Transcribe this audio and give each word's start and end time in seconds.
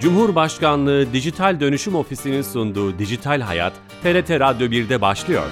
Cumhurbaşkanlığı 0.00 1.12
Dijital 1.12 1.60
Dönüşüm 1.60 1.94
Ofisi'nin 1.94 2.42
sunduğu 2.42 2.98
Dijital 2.98 3.40
Hayat, 3.40 3.72
TRT 4.02 4.30
Radyo 4.30 4.66
1'de 4.66 5.00
başlıyor. 5.00 5.42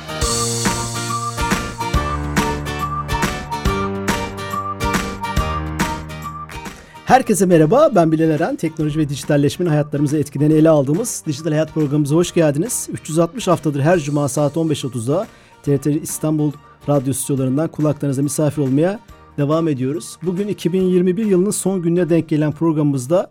Herkese 7.05 7.47
merhaba, 7.47 7.91
ben 7.95 8.13
Bilal 8.13 8.31
Eren. 8.31 8.57
Teknoloji 8.57 8.99
ve 8.99 9.09
dijitalleşmenin 9.09 9.71
hayatlarımızı 9.71 10.19
etkilerini 10.19 10.55
ele 10.55 10.69
aldığımız 10.69 11.23
Dijital 11.27 11.51
Hayat 11.51 11.75
programımıza 11.75 12.17
hoş 12.17 12.35
geldiniz. 12.35 12.89
360 12.93 13.49
haftadır 13.49 13.81
her 13.81 13.99
cuma 13.99 14.29
saat 14.29 14.57
15.30'da 14.57 15.27
TRT 15.63 15.87
İstanbul 15.87 16.53
radyo 16.89 17.13
stüdyolarından 17.13 17.69
kulaklarınıza 17.69 18.23
misafir 18.23 18.63
olmaya 18.63 19.01
devam 19.39 19.69
ediyoruz. 19.69 20.17
Bugün 20.23 20.49
2021 20.49 21.27
yılının 21.27 21.51
son 21.51 21.83
gününe 21.83 22.11
denk 22.11 22.29
gelen 22.29 22.53
programımızda 22.53 23.31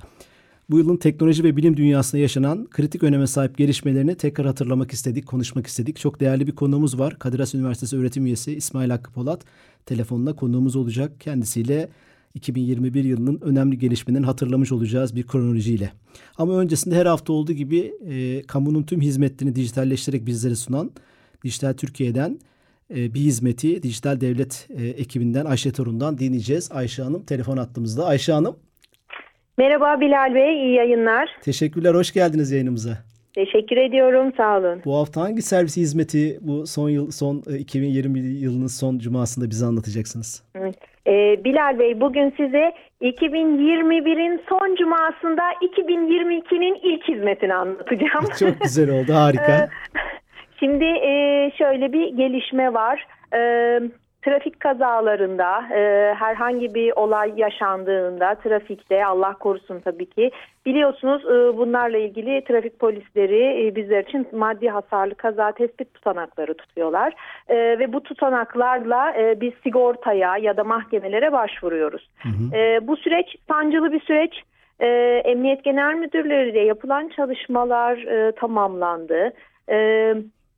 bu 0.69 0.77
yılın 0.77 0.97
teknoloji 0.97 1.43
ve 1.43 1.57
bilim 1.57 1.77
dünyasında 1.77 2.21
yaşanan 2.21 2.67
kritik 2.69 3.03
öneme 3.03 3.27
sahip 3.27 3.57
gelişmelerini 3.57 4.15
tekrar 4.15 4.47
hatırlamak 4.47 4.91
istedik, 4.91 5.27
konuşmak 5.27 5.67
istedik. 5.67 5.97
Çok 5.97 6.19
değerli 6.19 6.47
bir 6.47 6.55
konuğumuz 6.55 6.99
var. 6.99 7.19
Kadir 7.19 7.39
Has 7.39 7.55
Üniversitesi 7.55 7.97
öğretim 7.97 8.25
üyesi 8.25 8.55
İsmail 8.55 8.89
Hakkı 8.89 9.11
Polat 9.11 9.41
telefonla 9.85 10.35
konuğumuz 10.35 10.75
olacak. 10.75 11.11
Kendisiyle 11.19 11.89
2021 12.33 13.03
yılının 13.03 13.41
önemli 13.41 13.77
gelişmelerini 13.77 14.25
hatırlamış 14.25 14.71
olacağız 14.71 15.15
bir 15.15 15.27
kronolojiyle. 15.27 15.91
Ama 16.37 16.59
öncesinde 16.59 16.95
her 16.95 17.05
hafta 17.05 17.33
olduğu 17.33 17.53
gibi 17.53 17.93
e, 18.07 18.43
kamunun 18.47 18.83
tüm 18.83 19.01
hizmetlerini 19.01 19.55
dijitalleştirerek 19.55 20.25
bizlere 20.25 20.55
sunan 20.55 20.91
Dijital 21.43 21.73
Türkiye'den 21.73 22.39
e, 22.95 23.13
bir 23.13 23.19
hizmeti 23.19 23.83
Dijital 23.83 24.21
Devlet 24.21 24.67
e, 24.69 24.87
ekibinden 24.87 25.45
Ayşe 25.45 25.71
Torun'dan 25.71 26.17
dinleyeceğiz. 26.17 26.71
Ayşe 26.71 27.03
Hanım 27.03 27.23
telefon 27.23 27.57
attığımızda. 27.57 28.05
Ayşe 28.05 28.33
Hanım. 28.33 28.55
Merhaba 29.59 30.01
Bilal 30.01 30.35
Bey, 30.35 30.55
iyi 30.55 30.75
yayınlar. 30.75 31.29
Teşekkürler, 31.41 31.93
hoş 31.93 32.13
geldiniz 32.13 32.51
yayınımıza. 32.51 32.91
Teşekkür 33.35 33.77
ediyorum, 33.77 34.33
sağ 34.37 34.57
olun. 34.57 34.81
Bu 34.85 34.97
hafta 34.97 35.21
hangi 35.21 35.41
servis 35.41 35.77
hizmeti 35.77 36.37
bu 36.41 36.67
son 36.67 36.89
yıl 36.89 37.11
son 37.11 37.43
2020 37.59 38.19
yılının 38.19 38.67
son 38.67 38.97
cumasında 38.99 39.49
bize 39.49 39.65
anlatacaksınız? 39.65 40.43
Evet. 40.55 40.75
Ee, 41.07 41.43
Bilal 41.43 41.79
Bey 41.79 42.01
bugün 42.01 42.33
size 42.37 42.71
2021'in 43.01 44.41
son 44.49 44.75
cumasında 44.75 45.43
2022'nin 45.61 46.79
ilk 46.83 47.07
hizmetini 47.07 47.53
anlatacağım. 47.53 48.25
Çok 48.39 48.61
güzel 48.61 48.89
oldu, 48.89 49.13
harika. 49.13 49.69
Şimdi 50.59 50.85
e, 50.85 51.11
şöyle 51.57 51.93
bir 51.93 52.07
gelişme 52.07 52.73
var. 52.73 53.07
Trafik 54.27 54.59
kazalarında 54.59 55.61
e, 55.75 56.13
herhangi 56.13 56.73
bir 56.73 56.91
olay 56.91 57.33
yaşandığında 57.37 58.35
trafikte 58.35 59.05
Allah 59.05 59.33
korusun 59.33 59.79
tabii 59.79 60.05
ki 60.05 60.31
biliyorsunuz 60.65 61.25
e, 61.25 61.57
bunlarla 61.57 61.97
ilgili 61.97 62.43
trafik 62.43 62.79
polisleri 62.79 63.67
e, 63.67 63.75
bizler 63.75 64.03
için 64.03 64.27
maddi 64.31 64.69
hasarlı 64.69 65.15
kaza 65.15 65.51
tespit 65.51 65.93
tutanakları 65.93 66.53
tutuyorlar 66.53 67.13
e, 67.47 67.55
ve 67.55 67.93
bu 67.93 68.03
tutanaklarla 68.03 69.13
e, 69.17 69.41
biz 69.41 69.53
sigortaya 69.63 70.37
ya 70.37 70.57
da 70.57 70.63
mahkemelere 70.63 71.31
başvuruyoruz. 71.31 72.09
Hı 72.17 72.29
hı. 72.29 72.57
E, 72.57 72.87
bu 72.87 72.97
süreç 72.97 73.35
sancılı 73.47 73.91
bir 73.91 74.01
süreç. 74.01 74.43
E, 74.79 74.87
Emniyet 75.25 75.63
Genel 75.63 75.93
Müdürlüğü 75.93 76.49
ile 76.49 76.59
yapılan 76.59 77.07
çalışmalar 77.15 77.97
e, 77.97 78.31
tamamlandı. 78.31 79.33
E, 79.69 80.13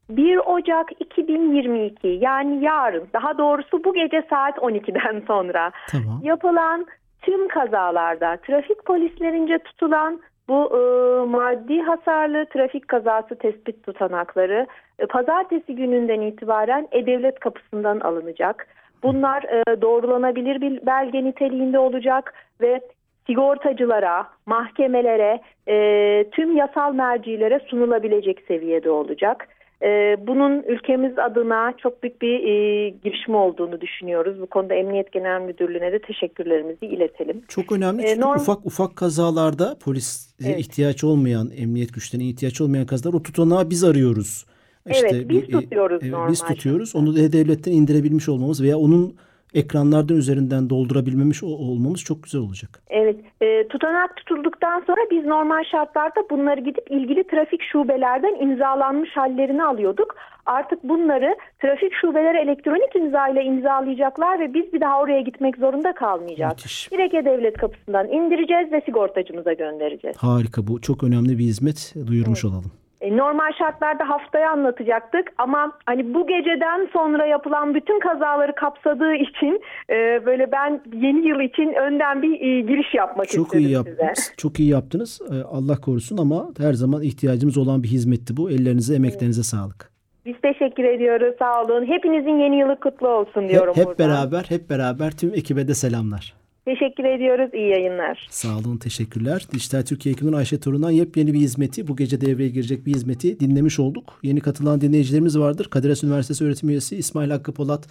1 0.09 0.37
Ocak 0.37 0.91
2022 0.99 2.07
yani 2.07 2.63
yarın 2.63 3.07
daha 3.13 3.37
doğrusu 3.37 3.83
bu 3.83 3.93
gece 3.93 4.23
saat 4.29 4.57
12'den 4.57 5.23
sonra 5.27 5.71
tamam. 5.91 6.19
yapılan 6.23 6.85
tüm 7.21 7.47
kazalarda 7.47 8.37
trafik 8.37 8.85
polislerince 8.85 9.59
tutulan 9.59 10.21
bu 10.47 10.69
e, 10.73 10.81
maddi 11.25 11.81
hasarlı 11.81 12.45
trafik 12.45 12.87
kazası 12.87 13.35
tespit 13.35 13.83
tutanakları 13.83 14.67
e, 14.99 15.05
pazartesi 15.05 15.75
gününden 15.75 16.21
itibaren 16.21 16.87
E-Devlet 16.91 17.39
kapısından 17.39 17.99
alınacak. 17.99 18.67
Bunlar 19.03 19.43
e, 19.43 19.81
doğrulanabilir 19.81 20.61
bir 20.61 20.85
belge 20.85 21.23
niteliğinde 21.23 21.79
olacak 21.79 22.33
ve 22.61 22.81
sigortacılara, 23.27 24.27
mahkemelere, 24.45 25.41
e, 25.67 26.25
tüm 26.31 26.57
yasal 26.57 26.93
mercilere 26.93 27.59
sunulabilecek 27.59 28.41
seviyede 28.47 28.89
olacak. 28.89 29.47
Ee, 29.83 30.17
bunun 30.27 30.63
ülkemiz 30.63 31.19
adına 31.19 31.73
çok 31.77 32.03
büyük 32.03 32.21
bir 32.21 32.33
e, 32.33 32.89
girişim 32.89 33.35
olduğunu 33.35 33.81
düşünüyoruz. 33.81 34.41
Bu 34.41 34.47
konuda 34.47 34.73
Emniyet 34.73 35.11
Genel 35.11 35.41
Müdürlüğü'ne 35.41 35.91
de 35.91 35.99
teşekkürlerimizi 35.99 36.85
iletelim. 36.85 37.41
Çok 37.47 37.71
önemli 37.71 38.03
ee, 38.03 38.07
çünkü 38.07 38.21
norm... 38.21 38.39
ufak 38.39 38.65
ufak 38.65 38.95
kazalarda 38.95 39.77
polis 39.83 40.35
evet. 40.45 40.59
ihtiyaç 40.59 41.03
olmayan, 41.03 41.49
emniyet 41.57 41.93
güçlerine 41.93 42.27
ihtiyaç 42.27 42.61
olmayan 42.61 42.85
kazalar 42.85 43.13
o 43.13 43.23
tutanağı 43.23 43.69
biz 43.69 43.83
arıyoruz. 43.83 44.45
İşte 44.89 45.07
evet 45.11 45.29
biz 45.29 45.41
bir, 45.41 45.53
e, 45.53 45.61
tutuyoruz 45.61 46.03
e, 46.03 46.11
normal. 46.11 46.31
Biz 46.31 46.41
tutuyoruz. 46.41 46.95
Onu 46.95 47.15
da 47.15 47.33
devletten 47.33 47.71
indirebilmiş 47.71 48.29
olmamız 48.29 48.63
veya 48.63 48.77
onun 48.77 49.15
ekranlardan 49.53 50.17
üzerinden 50.17 50.69
doldurabilmemiş 50.69 51.43
olmamız 51.43 52.03
çok 52.03 52.23
güzel 52.23 52.41
olacak. 52.41 52.69
Evet. 52.89 53.15
E, 53.41 53.67
tutanak 53.67 54.15
tutulduktan 54.15 54.83
sonra 54.87 55.01
biz 55.11 55.25
normal 55.25 55.63
şartlarda 55.71 56.29
bunları 56.29 56.59
gidip 56.59 56.91
ilgili 56.91 57.23
trafik 57.23 57.61
şubelerden 57.71 58.35
imzalanmış 58.41 59.09
hallerini 59.17 59.63
alıyorduk. 59.63 60.15
Artık 60.45 60.83
bunları 60.83 61.35
trafik 61.61 61.93
şubeleri 62.01 62.37
elektronik 62.37 62.95
imza 62.95 63.27
ile 63.27 63.43
imzalayacaklar 63.43 64.39
ve 64.39 64.53
biz 64.53 64.73
bir 64.73 64.81
daha 64.81 65.01
oraya 65.01 65.21
gitmek 65.21 65.57
zorunda 65.57 65.93
kalmayacağız. 65.93 66.53
Müthiş. 66.53 66.91
Direkt 66.91 67.13
devlet 67.13 67.57
kapısından 67.57 68.07
indireceğiz 68.07 68.71
ve 68.71 68.81
sigortacımıza 68.85 69.53
göndereceğiz. 69.53 70.17
Harika 70.17 70.67
bu. 70.67 70.81
Çok 70.81 71.03
önemli 71.03 71.37
bir 71.37 71.43
hizmet 71.43 71.93
duyurmuş 72.07 72.43
evet. 72.43 72.53
olalım. 72.53 72.71
E, 73.01 73.17
normal 73.17 73.51
şartlarda 73.57 74.09
haftaya 74.09 74.51
anlatacaktık 74.51 75.31
ama 75.37 75.71
hani 75.85 76.13
bu 76.13 76.27
geceden 76.27 76.89
sonra 76.93 77.25
yapılan 77.25 77.75
bütün 77.75 77.99
kazaları 77.99 78.55
kapsadığı 78.55 79.13
için 79.13 79.61
e, 79.89 80.25
böyle 80.25 80.51
ben 80.51 80.81
yeni 80.93 81.27
yıl 81.27 81.39
için 81.39 81.73
önden 81.73 82.21
bir 82.21 82.41
e, 82.41 82.61
giriş 82.61 82.93
yapmak 82.93 83.27
Çok 83.29 83.45
istedim 83.45 83.65
iyi 83.65 83.71
yaptınız. 83.71 84.19
size. 84.19 84.35
Çok 84.37 84.59
iyi 84.59 84.69
yaptınız. 84.69 85.21
E, 85.31 85.43
Allah 85.43 85.81
korusun 85.81 86.17
ama 86.17 86.47
her 86.57 86.73
zaman 86.73 87.01
ihtiyacımız 87.03 87.57
olan 87.57 87.83
bir 87.83 87.87
hizmetti 87.87 88.37
bu. 88.37 88.51
Ellerinize, 88.51 88.95
emeklerinize 88.95 89.39
evet. 89.39 89.45
sağlık. 89.45 89.91
Biz 90.25 90.35
teşekkür 90.41 90.83
ediyoruz. 90.83 91.35
Sağ 91.39 91.63
olun. 91.63 91.85
Hepinizin 91.85 92.39
yeni 92.39 92.59
yılı 92.59 92.79
kutlu 92.79 93.07
olsun 93.07 93.49
diyorum 93.49 93.73
hep, 93.75 93.77
hep 93.77 93.85
buradan. 93.87 94.09
beraber, 94.09 94.45
hep 94.49 94.69
beraber 94.69 95.11
tüm 95.11 95.33
ekibe 95.33 95.67
de 95.67 95.73
selamlar. 95.73 96.38
Teşekkür 96.69 97.03
ediyoruz. 97.03 97.49
İyi 97.53 97.69
yayınlar. 97.69 98.27
Sağ 98.29 98.57
olun. 98.57 98.77
Teşekkürler. 98.77 99.47
Dijital 99.53 99.81
Türkiye 99.81 100.13
ekibinden 100.13 100.37
Ayşe 100.37 100.59
Torun'dan 100.59 100.91
yepyeni 100.91 101.33
bir 101.33 101.39
hizmeti, 101.39 101.87
bu 101.87 101.95
gece 101.95 102.21
devreye 102.21 102.49
girecek 102.49 102.85
bir 102.85 102.93
hizmeti 102.93 103.39
dinlemiş 103.39 103.79
olduk. 103.79 104.19
Yeni 104.23 104.39
katılan 104.39 104.81
dinleyicilerimiz 104.81 105.39
vardır. 105.39 105.67
Kadir 105.71 105.89
Has 105.89 106.03
Üniversitesi 106.03 106.45
öğretim 106.45 106.69
üyesi 106.69 106.95
İsmail 106.95 107.29
Hakkı 107.29 107.53
Polat 107.53 107.87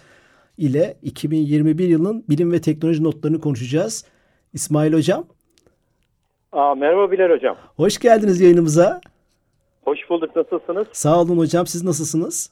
ile 0.57 0.97
2021 1.03 1.87
yılının 1.87 2.23
bilim 2.29 2.51
ve 2.51 2.61
teknoloji 2.61 3.03
notlarını 3.03 3.39
konuşacağız. 3.39 4.05
İsmail 4.53 4.93
Hocam. 4.93 5.25
Aa, 6.51 6.75
merhaba 6.75 7.11
Bilal 7.11 7.29
Hocam. 7.29 7.55
Hoş 7.75 7.97
geldiniz 7.97 8.41
yayınımıza. 8.41 9.01
Hoş 9.85 9.99
bulduk. 10.09 10.35
Nasılsınız? 10.35 10.87
Sağ 10.91 11.21
olun 11.21 11.37
hocam. 11.37 11.67
Siz 11.67 11.83
nasılsınız? 11.83 12.51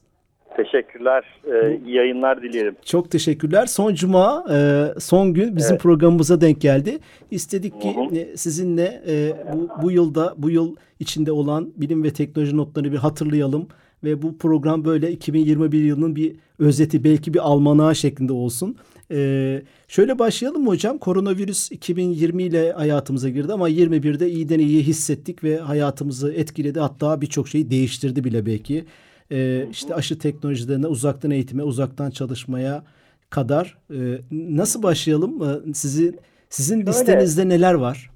Teşekkürler. 0.57 1.23
Ee, 1.45 1.79
iyi 1.85 1.95
yayınlar 1.95 2.41
dileyelim. 2.41 2.75
Çok 2.85 3.11
teşekkürler. 3.11 3.65
Son 3.65 3.93
cuma, 3.93 4.45
e, 4.51 4.87
son 4.99 5.33
gün 5.33 5.55
bizim 5.55 5.73
evet. 5.73 5.81
programımıza 5.81 6.41
denk 6.41 6.61
geldi. 6.61 6.99
İstedik 7.31 7.81
ki. 7.81 7.95
E, 8.13 8.37
sizinle 8.37 9.01
e, 9.07 9.33
bu, 9.53 9.69
bu 9.81 9.91
yılda, 9.91 10.33
bu 10.37 10.49
yıl 10.49 10.75
içinde 10.99 11.31
olan 11.31 11.73
bilim 11.75 12.03
ve 12.03 12.13
teknoloji 12.13 12.57
notlarını 12.57 12.91
bir 12.91 12.97
hatırlayalım. 12.97 13.67
Ve 14.03 14.21
bu 14.21 14.37
program 14.37 14.85
böyle 14.85 15.11
2021 15.11 15.83
yılının 15.83 16.15
bir 16.15 16.35
özeti, 16.59 17.03
belki 17.03 17.33
bir 17.33 17.39
almanağı 17.39 17.95
şeklinde 17.95 18.33
olsun. 18.33 18.77
Ee, 19.11 19.61
şöyle 19.87 20.19
başlayalım 20.19 20.63
mı 20.63 20.69
hocam? 20.69 20.97
Koronavirüs 20.97 21.71
2020 21.71 22.43
ile 22.43 22.71
hayatımıza 22.71 23.29
girdi 23.29 23.53
ama 23.53 23.69
21'de 23.69 24.29
iyiden 24.29 24.59
iyiye 24.59 24.81
hissettik 24.81 25.43
ve 25.43 25.57
hayatımızı 25.57 26.33
etkiledi. 26.33 26.79
Hatta 26.79 27.21
birçok 27.21 27.47
şeyi 27.47 27.71
değiştirdi 27.71 28.23
bile 28.23 28.45
belki 28.45 28.85
e, 29.31 29.67
işte 29.71 29.95
aşı 29.95 30.19
teknolojilerine, 30.19 30.87
uzaktan 30.87 31.31
eğitime, 31.31 31.63
uzaktan 31.63 32.09
çalışmaya 32.09 32.83
kadar 33.29 33.77
e, 33.89 33.97
nasıl 34.31 34.83
başlayalım? 34.83 35.43
E, 35.43 35.73
sizin 35.73 36.19
sizin 36.49 36.75
Şöyle, 36.75 36.89
listenizde 36.89 37.49
neler 37.49 37.73
var? 37.73 38.09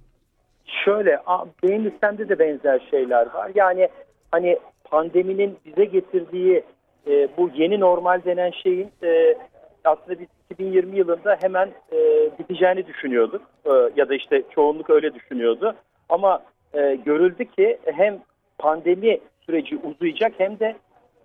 Şöyle, 0.85 1.19
benim 1.63 1.85
listemde 1.85 2.29
de 2.29 2.39
benzer 2.39 2.87
şeyler 2.91 3.33
var. 3.33 3.51
Yani 3.55 3.89
hani 4.31 4.59
pandeminin 4.83 5.57
bize 5.65 5.85
getirdiği 5.85 6.63
e, 7.07 7.27
bu 7.37 7.49
yeni 7.55 7.79
normal 7.79 8.23
denen 8.25 8.51
şeyin 8.63 8.91
e, 9.03 9.35
aslında 9.83 10.19
biz 10.19 10.27
2020 10.51 10.97
yılında 10.97 11.37
hemen 11.41 11.69
e, 11.91 12.29
biteceğini 12.39 12.87
düşünüyorduk. 12.87 13.41
E, 13.65 13.69
ya 13.95 14.09
da 14.09 14.15
işte 14.15 14.43
çoğunluk 14.55 14.89
öyle 14.89 15.13
düşünüyordu. 15.13 15.75
Ama 16.09 16.43
e, 16.73 16.95
görüldü 17.05 17.45
ki 17.45 17.77
hem 17.85 18.19
pandemi 18.57 19.19
süreci 19.45 19.77
uzayacak 19.77 20.33
hem 20.37 20.59
de 20.59 20.75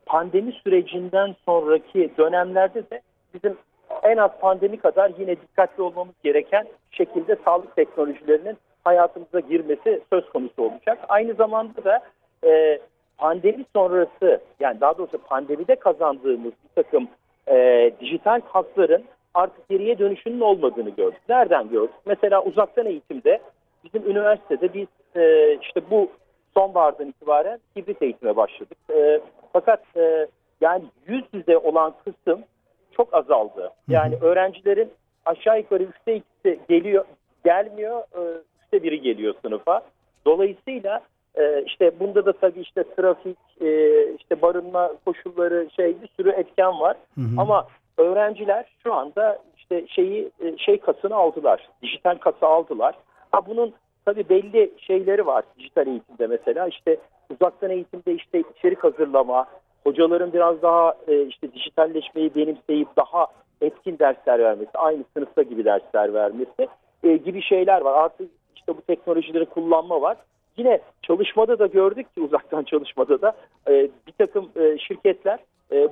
pandemi 0.06 0.52
sürecinden 0.52 1.34
sonraki 1.44 2.10
dönemlerde 2.18 2.90
de 2.90 3.00
bizim 3.34 3.56
en 4.02 4.16
az 4.16 4.30
pandemi 4.40 4.76
kadar 4.76 5.12
yine 5.18 5.36
dikkatli 5.36 5.82
olmamız 5.82 6.14
gereken 6.24 6.66
şekilde 6.90 7.36
sağlık 7.44 7.76
teknolojilerinin 7.76 8.56
hayatımıza 8.84 9.40
girmesi 9.40 10.00
söz 10.12 10.28
konusu 10.28 10.62
olacak. 10.62 10.98
Aynı 11.08 11.34
zamanda 11.34 11.84
da 11.84 12.00
e, 12.44 12.78
pandemi 13.18 13.64
sonrası 13.76 14.40
yani 14.60 14.80
daha 14.80 14.98
doğrusu 14.98 15.18
pandemide 15.18 15.76
kazandığımız 15.76 16.52
bir 16.52 16.82
takım 16.82 17.08
e, 17.48 17.90
dijital 18.00 18.40
hakların 18.48 19.04
artık 19.34 19.68
geriye 19.68 19.98
dönüşünün 19.98 20.40
olmadığını 20.40 20.90
gördük. 20.90 21.20
Nereden 21.28 21.68
gördük? 21.68 21.94
Mesela 22.06 22.42
uzaktan 22.42 22.86
eğitimde 22.86 23.40
bizim 23.84 24.10
üniversitede 24.10 24.74
biz 24.74 24.86
e, 25.16 25.54
işte 25.62 25.80
bu 25.90 26.10
sonbahardan 26.56 27.08
itibaren 27.08 27.58
hibrit 27.76 28.02
eğitime 28.02 28.36
başladık. 28.36 28.78
E, 28.94 29.20
fakat 29.56 29.96
e, 29.96 30.26
yani 30.60 30.84
yüz 31.06 31.24
yüze 31.32 31.58
olan 31.58 31.94
kısım 32.04 32.44
çok 32.92 33.14
azaldı. 33.14 33.72
Yani 33.88 34.16
öğrencilerin 34.20 34.90
aşağı 35.24 35.58
yukarı 35.58 35.82
üçte 35.82 36.16
ikisi 36.16 36.60
geliyor, 36.68 37.04
gelmiyor, 37.44 38.00
e, 38.00 38.20
üçte 38.62 38.82
biri 38.82 39.00
geliyor 39.00 39.34
sınıfa. 39.42 39.82
Dolayısıyla 40.26 41.00
e, 41.34 41.62
işte 41.62 42.00
bunda 42.00 42.26
da 42.26 42.32
tabii 42.32 42.60
işte 42.60 42.84
trafik, 42.96 43.38
e, 43.60 44.02
işte 44.14 44.42
barınma 44.42 44.92
koşulları 45.04 45.68
şey 45.76 46.02
bir 46.02 46.08
sürü 46.16 46.30
etken 46.30 46.80
var. 46.80 46.96
Ama 47.38 47.66
öğrenciler 47.98 48.64
şu 48.82 48.94
anda 48.94 49.38
işte 49.56 49.86
şeyi 49.86 50.30
e, 50.40 50.58
şey 50.58 50.80
kasını 50.80 51.14
aldılar, 51.14 51.68
dijital 51.82 52.14
kasa 52.14 52.46
aldılar. 52.46 52.94
Ha 53.32 53.46
bunun 53.46 53.74
tabii 54.04 54.28
belli 54.28 54.70
şeyleri 54.78 55.26
var 55.26 55.44
dijital 55.58 55.86
eğitimde 55.86 56.26
mesela 56.26 56.68
işte 56.68 56.96
uzaktan 57.30 57.70
eğitimde 57.70 58.14
işte 58.14 58.42
içerik 58.56 58.84
hazırlama, 58.84 59.46
hocaların 59.84 60.32
biraz 60.32 60.62
daha 60.62 60.96
e, 61.08 61.22
işte 61.22 61.52
dijitalleşmeyi 61.52 62.34
benimseyip 62.34 62.88
daha 62.96 63.26
etkin 63.60 63.98
dersler 63.98 64.38
vermesi, 64.38 64.70
aynı 64.74 65.04
sınıfta 65.16 65.42
gibi 65.42 65.64
dersler 65.64 66.14
vermesi 66.14 66.68
e, 67.04 67.16
gibi 67.16 67.42
şeyler 67.42 67.80
var. 67.80 68.04
Artık 68.04 68.30
işte 68.56 68.76
bu 68.76 68.82
teknolojileri 68.82 69.46
kullanma 69.46 70.00
var. 70.00 70.16
Yine 70.56 70.80
çalışmada 71.02 71.58
da 71.58 71.66
gördük 71.66 72.14
ki 72.14 72.20
uzaktan 72.20 72.62
çalışmada 72.70 73.22
da 73.22 73.32
e, 73.68 73.88
bir 74.06 74.12
takım 74.18 74.50
şirketler 74.78 75.38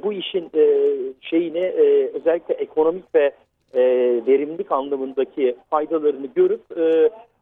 bu 0.03 0.13
işin 0.13 0.51
şeyini 1.21 1.73
özellikle 2.15 2.55
ekonomik 2.55 3.15
ve 3.15 3.33
e, 3.75 3.83
verimlilik 4.27 4.73
anlamındaki 4.73 5.57
faydalarını 5.71 6.27
görüp 6.27 6.63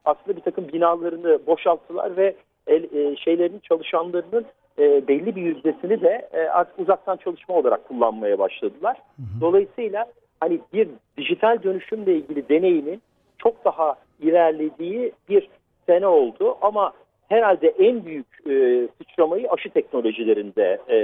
aslında 0.04 0.36
bir 0.36 0.42
takım 0.42 0.68
binalarını 0.72 1.46
boşalttılar 1.46 2.16
ve 2.16 2.34
el, 2.66 2.84
e, 2.84 3.16
şeylerin 3.16 3.58
çalışanlarının 3.58 4.44
e, 4.78 5.08
belli 5.08 5.36
bir 5.36 5.42
yüzdesini 5.42 6.00
de 6.00 6.28
e, 6.32 6.38
artık 6.40 6.78
uzaktan 6.78 7.16
çalışma 7.16 7.54
olarak 7.54 7.88
kullanmaya 7.88 8.38
başladılar. 8.38 8.96
Dolayısıyla 9.40 10.06
hani 10.40 10.60
bir 10.72 10.88
dijital 11.16 11.62
dönüşümle 11.62 12.14
ilgili 12.14 12.48
deneyimin 12.48 13.02
çok 13.38 13.64
daha 13.64 13.94
ilerlediği 14.20 15.12
bir 15.28 15.48
sene 15.86 16.06
oldu 16.06 16.56
ama 16.62 16.92
herhalde 17.28 17.68
en 17.68 18.04
büyük 18.04 18.26
e, 18.50 18.88
sıçramayı 18.98 19.50
aşı 19.50 19.70
teknolojilerinde 19.70 20.78
e, 20.90 20.98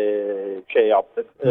şey 0.68 0.86
yaptık. 0.88 1.26
E, 1.44 1.48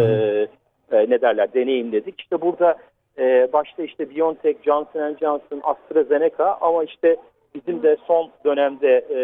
e, 0.91 1.09
ne 1.09 1.21
derler 1.21 1.53
deneyimledik. 1.53 2.21
İşte 2.21 2.41
burada 2.41 2.77
e, 3.17 3.53
başta 3.53 3.83
işte 3.83 4.15
BioNTech, 4.15 4.63
Johnson 4.63 5.17
Johnson, 5.19 5.61
AstraZeneca 5.63 6.57
ama 6.61 6.83
işte 6.83 7.17
bizim 7.55 7.83
de 7.83 7.97
son 8.07 8.31
dönemde 8.45 8.97
e, 8.97 9.19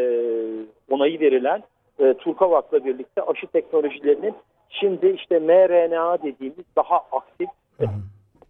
onayı 0.93 1.19
verilen 1.19 1.63
e, 1.99 2.13
Turkavak'la 2.13 2.85
birlikte 2.85 3.21
aşı 3.21 3.47
teknolojilerinin 3.47 4.33
şimdi 4.69 5.07
işte 5.07 5.39
mRNA 5.39 6.17
dediğimiz 6.23 6.65
daha 6.75 6.97
aktif 7.11 7.49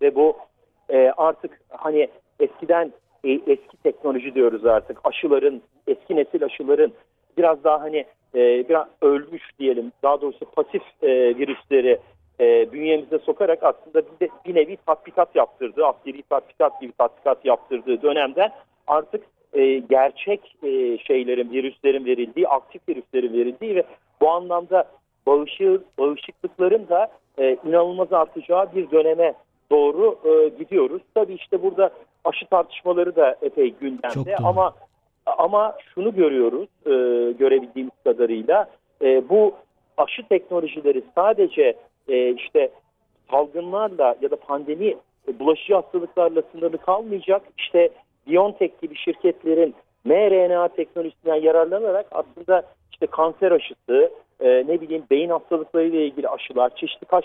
ve 0.01 0.15
bu 0.15 0.37
e, 0.89 1.13
artık 1.17 1.61
hani 1.69 2.07
eskiden 2.39 2.93
e, 3.23 3.31
eski 3.31 3.77
teknoloji 3.83 4.35
diyoruz 4.35 4.65
artık. 4.65 4.97
Aşıların 5.03 5.61
eski 5.87 6.15
nesil 6.15 6.43
aşıların 6.45 6.91
biraz 7.37 7.63
daha 7.63 7.81
hani 7.81 8.05
e, 8.35 8.69
biraz 8.69 8.87
ölmüş 9.01 9.43
diyelim 9.59 9.91
daha 10.03 10.21
doğrusu 10.21 10.45
pasif 10.45 10.83
e, 11.01 11.09
virüsleri 11.37 11.99
e, 12.39 12.71
bünyemize 12.71 13.19
sokarak 13.19 13.63
aslında 13.63 14.01
bir, 14.05 14.19
de, 14.19 14.29
bir 14.45 14.55
nevi 14.55 14.77
tatbikat 14.85 15.35
yaptırdığı 15.35 15.85
askeri 15.85 16.21
tatbikat 16.21 16.81
gibi 16.81 16.91
tatbikat 16.91 17.45
yaptırdığı 17.45 18.01
dönemden 18.01 18.51
artık 18.87 19.23
e, 19.53 19.79
gerçek 19.79 20.55
e, 20.63 20.97
şeylerin 20.97 21.51
virüslerin 21.51 22.05
verildiği 22.05 22.47
aktif 22.47 22.89
virüslerin 22.89 23.33
verildiği 23.33 23.75
ve 23.75 23.83
bu 24.21 24.29
anlamda 24.29 24.83
bağışı, 25.27 25.81
bağışıklıkların 25.97 26.87
da 26.87 27.11
e, 27.37 27.57
inanılmaz 27.65 28.13
artacağı 28.13 28.75
bir 28.75 28.91
döneme 28.91 29.33
doğru 29.71 30.19
e, 30.25 30.49
gidiyoruz. 30.63 31.01
Tabii 31.15 31.33
işte 31.33 31.63
burada 31.63 31.89
aşı 32.25 32.45
tartışmaları 32.45 33.15
da 33.15 33.35
epey 33.41 33.73
gündemde 33.81 34.35
ama 34.43 34.73
ama 35.25 35.75
şunu 35.93 36.15
görüyoruz 36.15 36.69
e, 36.85 36.91
görebildiğimiz 37.31 37.93
kadarıyla 38.03 38.69
e, 39.01 39.29
bu 39.29 39.53
aşı 39.97 40.23
teknolojileri 40.23 41.03
sadece 41.15 41.73
e, 42.07 42.29
işte 42.33 42.69
salgınlarla 43.31 44.15
ya 44.21 44.31
da 44.31 44.35
pandemi 44.35 44.95
e, 45.27 45.39
bulaşıcı 45.39 45.73
hastalıklarla 45.73 46.41
sınırlı 46.51 46.77
kalmayacak. 46.77 47.41
İşte 47.57 47.89
BioNTech 48.27 48.81
gibi 48.81 48.95
şirketlerin 48.95 49.75
mRNA 50.05 50.67
teknolojisinden 50.67 51.35
yararlanarak 51.35 52.05
aslında 52.11 52.63
işte 52.91 53.07
kanser 53.07 53.51
aşısı, 53.51 54.11
e, 54.39 54.47
ne 54.47 54.81
bileyim 54.81 55.03
beyin 55.11 55.29
hastalıkları 55.29 55.87
ile 55.87 56.05
ilgili 56.05 56.29
aşılar, 56.29 56.75
çeşitli 56.75 57.05
kas, 57.05 57.23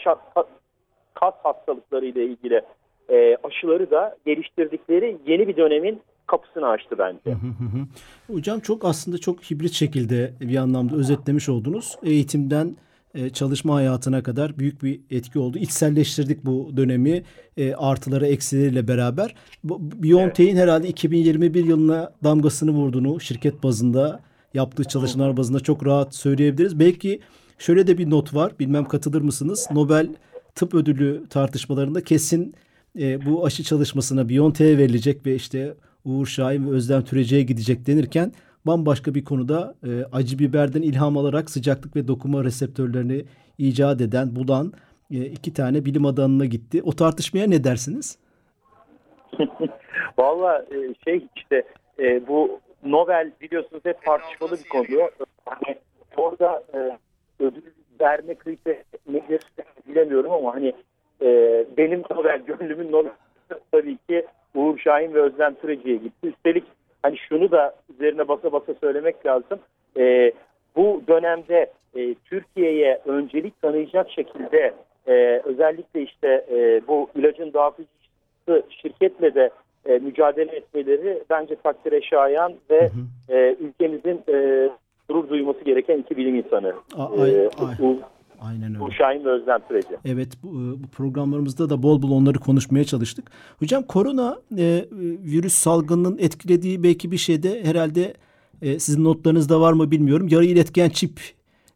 kas 1.15 1.35
hastalıkları 1.43 2.07
ilgili 2.07 2.63
e, 3.11 3.37
aşıları 3.43 3.91
da 3.91 4.17
geliştirdikleri 4.27 5.19
yeni 5.27 5.49
bir 5.49 5.57
dönemin 5.57 6.01
kapısını 6.27 6.69
açtı 6.69 6.99
bence. 6.99 7.31
Hı 7.31 7.31
hı 7.31 7.65
hı. 7.65 8.35
Hocam 8.35 8.61
çok 8.61 8.85
aslında 8.85 9.19
çok 9.19 9.43
hibrit 9.51 9.73
şekilde 9.73 10.33
bir 10.41 10.57
anlamda 10.57 10.97
özetlemiş 10.97 11.49
oldunuz. 11.49 11.99
Eğitimden 12.03 12.77
e, 13.15 13.31
çalışma 13.31 13.75
hayatına 13.75 14.23
kadar 14.23 14.59
büyük 14.59 14.83
bir 14.83 15.01
etki 15.11 15.39
oldu. 15.39 15.59
İçselleştirdik 15.59 16.45
bu 16.45 16.73
dönemi 16.77 17.23
e, 17.57 17.75
artıları 17.75 18.27
eksileriyle 18.27 18.89
beraber. 18.89 19.35
BioNTech'in 19.65 20.57
herhalde 20.57 20.89
2021 20.89 21.65
yılına 21.65 22.13
damgasını 22.25 22.71
vurduğunu 22.71 23.21
şirket 23.21 23.63
bazında 23.63 24.21
yaptığı 24.55 24.85
çalışmalar 24.85 25.37
bazında 25.37 25.61
çok 25.61 25.87
rahat 25.87 26.15
söyleyebiliriz. 26.15 26.79
Belki 26.79 27.21
şöyle 27.59 27.87
de 27.87 27.99
bir 27.99 28.11
not 28.11 28.35
var. 28.35 28.53
Bilmem 28.61 28.85
katılır 28.85 29.21
mısınız? 29.21 29.69
Nobel 29.73 30.09
Tıp 30.55 30.75
Ödülü 30.75 31.25
tartışmalarında 31.31 32.05
kesin 32.05 32.55
e, 32.99 33.27
bu 33.27 33.47
aşı 33.47 33.63
çalışmasına 33.63 34.29
BioNTech'e 34.29 34.79
verilecek 34.79 35.27
ve 35.27 35.35
işte 35.35 35.75
Uğur 36.05 36.27
Şahin 36.27 36.67
ve 36.67 36.71
Özlem 36.71 37.05
Türeci'ye 37.05 37.43
gidecek 37.43 37.87
denirken 37.87 38.33
bambaşka 38.67 39.15
bir 39.15 39.25
konuda 39.25 39.75
e, 39.87 40.05
acı 40.13 40.39
biberden 40.39 40.83
ilham 40.83 41.17
alarak 41.17 41.51
sıcaklık 41.51 41.97
ve 41.97 42.09
dokuma 42.09 42.45
reseptörlerini 42.45 43.25
icat 43.59 44.01
eden, 44.01 44.37
bulan 44.37 44.73
e, 45.11 45.25
iki 45.25 45.55
tane 45.55 45.85
bilim 45.85 46.07
adamına 46.07 46.45
gitti. 46.45 46.83
O 46.85 46.93
tartışmaya 46.93 47.47
ne 47.47 47.65
dersiniz? 47.65 48.19
Valla 50.19 50.65
e, 50.71 50.95
şey 51.05 51.27
işte 51.37 51.63
e, 51.99 52.27
bu 52.29 52.61
Nobel 52.85 53.33
biliyorsunuz 53.41 53.83
hep 53.85 54.03
tartışmalı 54.03 54.53
bir 54.53 54.69
konu. 54.69 55.11
Hani 55.45 55.77
orada 56.17 56.63
e, 56.75 56.99
ödül 57.45 57.63
verme 58.01 58.35
kriteri 58.35 58.85
nedir 59.09 59.41
bilemiyorum 59.89 60.33
ama 60.33 60.55
hani 60.55 60.73
e, 61.23 61.65
benim 61.77 62.03
Nobel 62.11 62.43
gönlümün 62.47 62.93
Nobel 62.93 63.13
tabii 63.73 63.97
ki 64.09 64.27
Uğur 64.55 64.79
Şahin 64.79 65.15
ve 65.15 65.21
Özlem 65.21 65.55
Türeci'ye 65.55 65.97
gitti. 65.97 66.27
Üstelik 66.29 66.65
hani 67.03 67.19
şunu 67.19 67.51
da 67.51 67.75
üzerine 67.95 68.29
basa 68.29 68.53
basa 68.53 68.75
söylemek 68.81 69.27
lazım. 69.27 69.59
E, 69.99 70.33
bu 70.77 71.03
dönemde 71.09 71.71
e, 71.97 72.15
Türkiye'ye 72.15 73.01
öncelik 73.07 73.63
tanıyacak 73.63 74.11
şekilde 74.11 74.75
e, 75.09 75.43
özellikle 75.45 76.03
işte 76.03 76.45
e, 76.51 76.81
bu 76.89 77.09
ilacın 77.15 77.53
dağıtıcısı 77.53 78.63
şirketle 78.83 79.35
de 79.35 79.51
e, 79.87 79.99
mücadele 79.99 80.57
etmeleri 80.57 81.23
bence 81.31 81.57
takdire 81.57 82.03
şayan 82.03 82.55
ve 82.71 82.91
e, 83.29 83.57
ülkemizin 83.61 84.23
e, 84.29 84.69
gurur 85.09 85.29
duyması 85.29 85.65
gereken 85.65 85.99
iki 85.99 86.17
bilim 86.17 86.35
insanı. 86.35 86.75
A- 86.97 87.23
ay- 87.23 87.31
E, 87.31 87.41
ay. 87.43 87.75
Uğur- 87.81 88.03
Aynen 88.41 88.75
öyle. 88.75 88.83
Uğur 88.83 88.93
Şahin 88.93 89.25
ve 89.25 89.31
Özlem 89.31 89.59
Türeci. 89.69 89.89
Evet 90.05 90.29
bu, 90.43 90.49
bu 90.83 90.89
programlarımızda 90.93 91.71
da 91.71 91.83
bol 91.83 92.03
bol 92.03 92.11
onları 92.11 92.39
konuşmaya 92.39 92.85
çalıştık. 92.85 93.31
Hocam 93.59 93.83
korona 93.83 94.39
e, 94.59 94.85
virüs 95.25 95.55
salgınının 95.55 96.19
etkilediği 96.19 96.83
belki 96.83 97.11
bir 97.11 97.19
şey 97.19 97.43
de 97.43 97.65
herhalde 97.65 98.15
e, 98.63 98.79
sizin 98.79 99.05
notlarınızda 99.05 99.61
var 99.61 99.73
mı 99.73 99.91
bilmiyorum. 99.91 100.29
Yarı 100.31 100.45
iletken 100.45 100.89
çip 100.89 101.21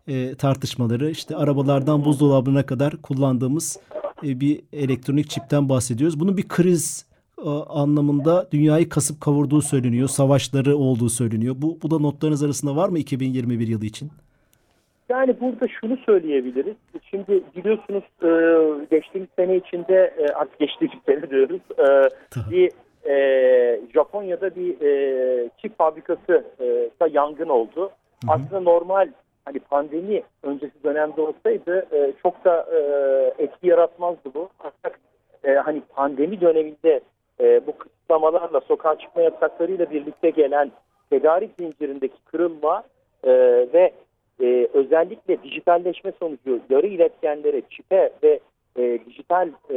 e, 0.09 0.35
tartışmaları 0.35 1.11
işte 1.11 1.37
arabalardan 1.37 2.05
buzdolabına 2.05 2.67
kadar 2.67 2.97
kullandığımız 2.97 3.79
e, 4.25 4.41
bir 4.41 4.61
elektronik 4.73 5.31
çipten 5.31 5.69
bahsediyoruz. 5.69 6.21
Bunun 6.21 6.37
bir 6.37 6.49
kriz 6.49 7.07
e, 7.45 7.49
anlamında 7.51 8.49
dünyayı 8.53 8.89
kasıp 8.89 9.21
kavurduğu 9.21 9.63
söyleniyor. 9.63 10.09
Savaşları 10.09 10.77
olduğu 10.77 11.11
söyleniyor. 11.11 11.55
Bu, 11.59 11.79
bu 11.83 11.91
da 11.91 11.99
notlarınız 11.99 12.43
arasında 12.43 12.77
var 12.77 12.89
mı 12.89 12.99
2021 12.99 13.69
yılı 13.69 13.85
için? 13.85 14.11
Yani 15.13 15.41
burada 15.41 15.69
şunu 15.69 15.97
söyleyebiliriz. 15.97 16.77
Şimdi 17.11 17.43
biliyorsunuz 17.57 18.05
e, 18.23 18.31
geçtiğimiz 18.91 19.31
sene 19.37 19.57
içinde 19.57 20.15
e, 20.19 20.27
artık 20.33 20.59
geçtiğimiz 20.59 20.99
sene 21.07 21.31
diyoruz. 21.31 21.61
e, 21.79 22.09
bir 22.51 22.71
e, 23.05 23.15
e, 23.15 23.81
Japonya'da 23.95 24.55
bir 24.57 24.81
e, 24.81 25.51
çip 25.59 25.79
fabrikası 25.79 26.45
e, 26.61 26.65
da 27.01 27.09
yangın 27.13 27.49
oldu. 27.49 27.81
Hı 27.81 27.87
hı. 27.87 28.33
Aslında 28.33 28.61
normal 28.61 29.09
hani 29.45 29.59
pandemi 29.59 30.23
öncesi 30.43 30.85
dönemde 30.85 31.21
olsaydı 31.21 31.87
e, 31.93 32.13
çok 32.23 32.45
da 32.45 32.67
e, 32.73 32.79
etki 33.45 33.67
yaratmazdı 33.67 34.35
bu. 34.35 34.49
Ancak 34.61 35.01
e, 35.45 35.55
hani 35.55 35.81
pandemi 35.81 36.41
döneminde 36.41 37.01
e, 37.41 37.67
bu 37.67 37.79
kısıtlamalarla 37.79 38.61
sokağa 38.61 38.99
çıkma 38.99 39.23
yasaklarıyla 39.23 39.91
birlikte 39.91 40.31
gelen 40.31 40.73
tedarik 41.11 41.51
zincirindeki 41.59 42.25
kırılma 42.25 42.83
e, 43.25 43.31
ve 43.73 43.93
e, 44.41 44.69
özellikle 44.73 45.43
dijitalleşme 45.43 46.13
sonucu 46.21 46.61
yarı 46.71 46.87
iletkenlere, 46.87 47.63
çipe 47.71 48.13
ve 48.23 48.41
e, 48.77 48.99
dijital 49.07 49.49
e, 49.71 49.77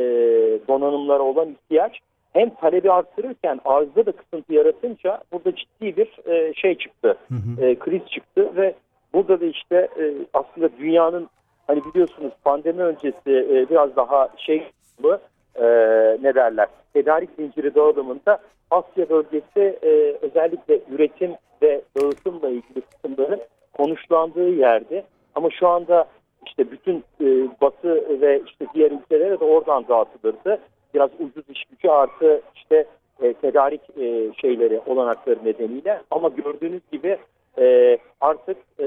donanımlara 0.68 1.24
olan 1.24 1.50
ihtiyaç 1.50 2.00
hem 2.34 2.50
talebi 2.50 2.92
arttırırken 2.92 3.60
arzda 3.66 4.06
da 4.06 4.12
kısıntı 4.12 4.54
yaratınca 4.54 5.22
burada 5.32 5.56
ciddi 5.56 5.98
bir 5.98 6.32
e, 6.32 6.54
şey 6.54 6.78
çıktı, 6.78 7.18
hı 7.28 7.36
hı. 7.36 7.66
E, 7.66 7.76
kriz 7.76 8.02
çıktı 8.08 8.56
ve 8.56 8.74
burada 9.14 9.42
da 9.42 9.46
işte 9.46 9.76
e, 10.00 10.14
aslında 10.34 10.70
dünyanın 10.80 11.30
hani 11.68 11.82
biliyorsunuz 11.86 12.32
pandemi 12.44 12.84
öncesi 12.84 13.32
e, 13.32 13.70
biraz 13.70 13.96
daha 13.96 14.30
şey 14.38 14.64
e, 15.56 15.66
ne 16.22 16.36
derler 16.36 16.68
tedarik 16.94 17.30
zinciri 17.38 17.76
dağılımında 17.76 18.40
Asya 18.72 19.10
bölgesi 19.10 19.80
e, 19.84 20.18
özellikle 20.22 20.80
üretim 20.92 21.32
ve 21.62 21.82
dağıtımla 21.98 22.50
ilgili 22.50 22.82
kısımların 22.82 23.42
konuşlandığı 23.77 24.50
yerde 24.50 25.03
ama 25.36 25.50
şu 25.50 25.67
anda 25.67 26.08
işte 26.46 26.72
bütün 26.72 27.03
e, 27.22 27.25
Batı 27.62 28.22
ve 28.22 28.41
işte 28.48 28.65
diğer 28.75 28.91
ülkelere 28.91 29.39
de 29.39 29.46
oradan 29.46 29.88
dağıtılırdı. 29.88 30.60
Biraz 30.94 31.10
ucuz 31.20 31.50
iş 31.50 31.65
gücü 31.65 31.89
artı 31.89 32.41
işte 32.55 32.86
e, 33.22 33.34
tedarik 33.34 33.82
e, 33.98 34.34
şeyleri 34.41 34.82
olanakları 34.86 35.39
nedeniyle 35.46 36.01
ama 36.12 36.29
gördüğünüz 36.29 36.82
gibi 36.91 37.17
e, 37.58 37.98
artık 38.22 38.58
e, 38.79 38.86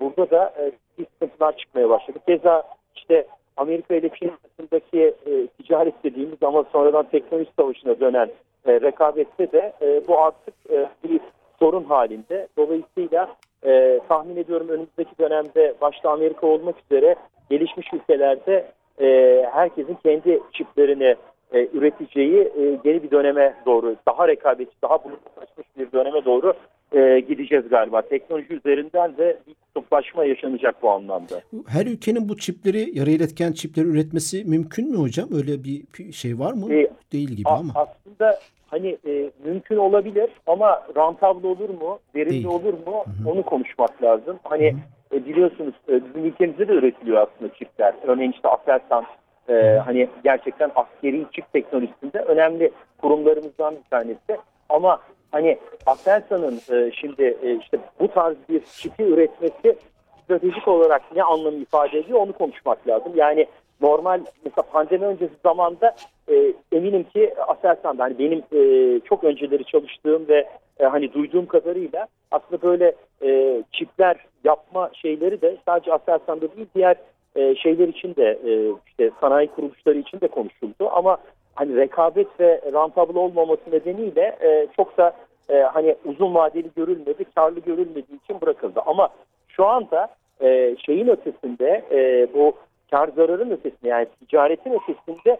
burada 0.00 0.30
da 0.30 0.54
e, 0.58 0.72
sıkıntılar 1.04 1.56
çıkmaya 1.56 1.88
başladı. 1.88 2.18
Keza 2.26 2.62
işte 2.96 3.26
Amerika 3.56 3.94
ile 3.94 4.08
Çin 4.08 4.28
arasındaki 4.28 5.14
e, 5.26 5.46
ticaret 5.46 6.04
dediğimiz 6.04 6.42
ama 6.42 6.64
sonradan 6.72 7.04
teknoloji 7.04 7.50
savaşına 7.58 8.00
dönen 8.00 8.30
e, 8.66 8.80
rekabette 8.80 9.52
de 9.52 9.72
e, 9.82 10.08
bu 10.08 10.20
artık 10.20 10.54
e, 10.70 10.88
bir 11.04 11.20
sorun 11.58 11.84
halinde. 11.84 12.48
Dolayısıyla 12.56 13.36
e, 13.66 14.00
tahmin 14.08 14.36
ediyorum 14.36 14.68
önümüzdeki 14.68 15.10
dönemde 15.20 15.74
başta 15.80 16.10
Amerika 16.10 16.46
olmak 16.46 16.74
üzere 16.90 17.16
gelişmiş 17.50 17.92
ülkelerde 17.92 18.72
e, 19.00 19.06
herkesin 19.52 19.98
kendi 20.02 20.40
çiplerini 20.52 21.16
e, 21.52 21.68
üreteceği 21.72 22.40
e, 22.40 22.62
yeni 22.84 23.02
bir 23.02 23.10
döneme 23.10 23.54
doğru, 23.66 23.96
daha 24.08 24.28
rekabetçi, 24.28 24.76
daha 24.82 25.04
bulutlaşmış 25.04 25.66
bir 25.78 25.92
döneme 25.92 26.24
doğru 26.24 26.54
e, 26.92 27.20
gideceğiz 27.20 27.68
galiba. 27.68 28.02
Teknoloji 28.02 28.54
üzerinden 28.54 29.16
de 29.16 29.38
bir 29.46 29.54
kutuplaşma 29.54 30.24
yaşanacak 30.24 30.82
bu 30.82 30.90
anlamda. 30.90 31.40
Her 31.68 31.86
ülkenin 31.86 32.28
bu 32.28 32.36
çipleri, 32.36 32.98
yarı 32.98 33.10
iletken 33.10 33.52
çipleri 33.52 33.86
üretmesi 33.86 34.44
mümkün 34.44 34.90
mü 34.90 34.96
hocam? 34.96 35.28
Öyle 35.34 35.64
bir 35.64 36.12
şey 36.12 36.38
var 36.38 36.52
mı? 36.52 36.74
E, 36.74 36.90
Değil 37.12 37.28
gibi 37.28 37.48
ama. 37.48 37.72
Aslında 37.74 38.38
hani 38.72 38.98
e, 39.06 39.30
mümkün 39.44 39.76
olabilir 39.76 40.30
ama 40.46 40.82
rantable 40.96 41.46
olur 41.46 41.68
mu, 41.68 41.98
verimli 42.14 42.48
olur 42.48 42.72
mu 42.72 43.04
Hı-hı. 43.04 43.30
onu 43.30 43.42
konuşmak 43.42 44.02
lazım. 44.02 44.38
Hani 44.44 44.76
e, 45.12 45.26
biliyorsunuz 45.26 45.74
e, 45.88 45.92
bizim 46.04 46.24
ülkemizde 46.24 46.68
de 46.68 46.72
üretiliyor 46.72 47.28
aslında 47.28 47.54
çipler. 47.54 47.94
Örneğin 48.06 48.32
işte 48.32 48.48
Aselsan 48.48 49.04
e, 49.48 49.54
hani 49.84 50.08
gerçekten 50.24 50.70
askeri 50.74 51.26
çip 51.32 51.52
teknolojisinde 51.52 52.18
önemli 52.18 52.72
kurumlarımızdan 52.98 53.74
bir 53.74 53.90
tanesi. 53.90 54.38
Ama 54.68 55.00
hani 55.30 55.58
Aselsan'ın 55.86 56.60
e, 56.72 56.92
şimdi 56.92 57.36
e, 57.42 57.56
işte 57.56 57.78
bu 58.00 58.08
tarz 58.08 58.36
bir 58.48 58.62
çipi 58.64 59.02
üretmesi 59.02 59.76
stratejik 60.24 60.68
olarak 60.68 61.02
ne 61.16 61.22
anlamı 61.22 61.56
ifade 61.56 61.98
ediyor 61.98 62.18
onu 62.18 62.32
konuşmak 62.32 62.88
lazım. 62.88 63.12
Yani 63.16 63.46
normal 63.82 64.20
mesela 64.44 64.62
pandemi 64.72 65.06
öncesi 65.06 65.34
zamanda 65.42 65.94
e, 66.28 66.52
eminim 66.72 67.04
ki 67.04 67.34
Aselsan'da 67.48 68.04
hani 68.04 68.18
benim 68.18 68.42
e, 68.52 69.00
çok 69.00 69.24
önceleri 69.24 69.64
çalıştığım 69.64 70.28
ve 70.28 70.48
e, 70.80 70.84
hani 70.84 71.12
duyduğum 71.12 71.46
kadarıyla 71.46 72.06
aslında 72.30 72.62
böyle 72.62 72.94
e, 73.22 73.62
çipler 73.72 74.16
yapma 74.44 74.90
şeyleri 74.94 75.40
de 75.40 75.56
sadece 75.66 75.92
Aselsan'da 75.92 76.56
değil 76.56 76.66
diğer 76.74 76.96
e, 77.36 77.54
şeyler 77.54 77.88
için 77.88 78.14
de 78.16 78.38
e, 78.46 78.72
işte 78.86 79.10
sanayi 79.20 79.48
kuruluşları 79.48 79.98
için 79.98 80.20
de 80.20 80.28
konuşuldu 80.28 80.88
ama 80.92 81.18
hani 81.54 81.76
rekabet 81.76 82.40
ve 82.40 82.60
rentable 82.72 83.18
olmaması 83.18 83.62
nedeniyle 83.72 84.36
e, 84.40 84.66
çok 84.76 84.98
da 84.98 85.12
e, 85.48 85.60
hani 85.60 85.96
uzun 86.04 86.34
vadeli 86.34 86.70
görülmedi, 86.76 87.24
karlı 87.34 87.60
görülmediği 87.60 88.22
için 88.24 88.40
bırakıldı. 88.40 88.80
Ama 88.86 89.08
şu 89.48 89.66
anda 89.66 90.08
e, 90.40 90.76
şeyin 90.86 91.08
ötesinde 91.08 91.84
e, 91.90 92.28
bu 92.34 92.52
kar 92.92 93.08
zararın 93.16 93.50
ötesinde 93.50 93.88
yani 93.88 94.06
ticaretin 94.20 94.70
ötesinde 94.70 95.38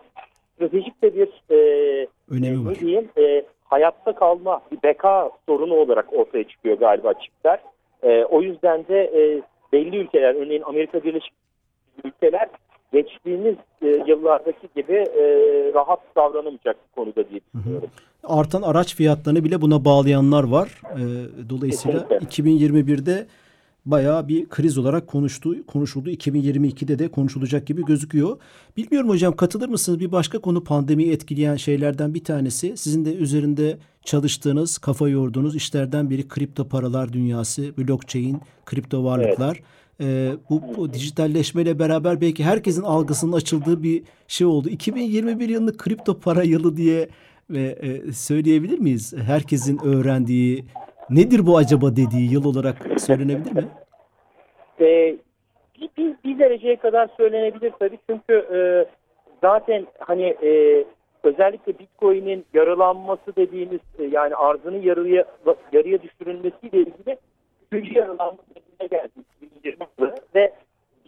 stratejik 0.54 1.02
de 1.02 1.14
bir 1.14 1.28
e, 1.50 1.59
Önemi 2.30 2.66
var. 2.66 2.75
diyeyim 2.75 3.09
e, 3.18 3.42
hayatta 3.64 4.14
kalma 4.14 4.61
bir 4.73 4.78
beka 4.82 5.30
sorunu 5.47 5.75
olarak 5.75 6.12
ortaya 6.12 6.44
çıkıyor 6.44 6.78
galiba 6.78 7.14
çipler. 7.14 7.59
E, 8.02 8.25
o 8.25 8.42
yüzden 8.42 8.87
de 8.88 9.04
e, 9.04 9.42
belli 9.73 9.97
ülkeler 9.97 10.35
örneğin 10.35 10.62
Amerika 10.62 11.04
Birleşik 11.04 11.32
ülkeler 12.04 12.49
geçtiğimiz 12.92 13.56
e, 13.82 13.87
yıllardaki 13.87 14.68
gibi 14.76 14.94
e, 14.94 15.25
rahat 15.75 16.00
davranamayacak 16.16 16.76
konuda 16.97 17.28
diye 17.28 17.40
düşünüyorum. 17.54 17.90
Artan 18.25 18.62
araç 18.62 18.97
fiyatlarını 18.97 19.44
bile 19.44 19.61
buna 19.61 19.85
bağlayanlar 19.85 20.44
var. 20.44 20.80
E, 20.85 21.00
dolayısıyla 21.50 22.09
Kesinlikle. 22.09 22.42
2021'de 22.42 23.26
bayağı 23.86 24.28
bir 24.28 24.48
kriz 24.48 24.78
olarak 24.78 25.06
konuştu, 25.06 25.66
konuşuldu. 25.66 26.10
2022'de 26.10 26.98
de 26.98 27.08
konuşulacak 27.08 27.66
gibi 27.66 27.84
gözüküyor. 27.84 28.38
Bilmiyorum 28.76 29.08
hocam 29.08 29.36
katılır 29.36 29.68
mısınız? 29.68 30.00
Bir 30.00 30.12
başka 30.12 30.38
konu 30.38 30.64
pandemiyi 30.64 31.12
etkileyen 31.12 31.56
şeylerden 31.56 32.14
bir 32.14 32.24
tanesi. 32.24 32.76
Sizin 32.76 33.04
de 33.04 33.14
üzerinde 33.14 33.78
çalıştığınız, 34.04 34.78
kafa 34.78 35.08
yorduğunuz 35.08 35.56
işlerden 35.56 36.10
biri 36.10 36.28
kripto 36.28 36.68
paralar 36.68 37.12
dünyası, 37.12 37.78
blockchain, 37.78 38.40
kripto 38.66 39.04
varlıklar. 39.04 39.56
Evet. 39.56 39.64
Ee, 40.00 40.32
bu, 40.50 40.62
bu 40.76 40.92
dijitalleşmeyle 40.92 41.78
beraber 41.78 42.20
belki 42.20 42.44
herkesin 42.44 42.82
algısının 42.82 43.32
açıldığı 43.32 43.82
bir 43.82 44.02
şey 44.28 44.46
oldu. 44.46 44.68
2021 44.68 45.48
yılını 45.48 45.76
kripto 45.76 46.20
para 46.20 46.42
yılı 46.42 46.76
diye 46.76 47.08
e, 47.54 48.00
söyleyebilir 48.12 48.78
miyiz? 48.78 49.12
Herkesin 49.16 49.78
öğrendiği, 49.84 50.64
Nedir 51.11 51.47
bu 51.47 51.56
acaba 51.56 51.97
dediği 51.97 52.32
yıl 52.32 52.44
olarak 52.44 52.76
söylenebilir 53.00 53.52
mi? 53.52 53.68
Ee, 54.80 55.16
bir, 55.99 56.14
bir, 56.25 56.38
dereceye 56.38 56.76
kadar 56.76 57.09
söylenebilir 57.16 57.73
tabii. 57.78 57.99
Çünkü 58.11 58.35
e, 58.54 58.59
zaten 59.40 59.87
hani 59.99 60.37
e, 60.42 60.85
özellikle 61.23 61.78
Bitcoin'in 61.78 62.44
yarılanması 62.54 63.37
dediğimiz 63.37 63.80
e, 63.99 64.04
yani 64.04 64.35
arzının 64.35 64.82
yarıya 64.82 65.25
yarıya 65.73 66.02
düşürülmesiyle 66.02 66.78
ilgili 66.78 67.16
üçüncü 67.73 67.99
yarılanma 67.99 68.38
geldi 68.90 69.11
2020 69.42 69.87
ve 70.35 70.52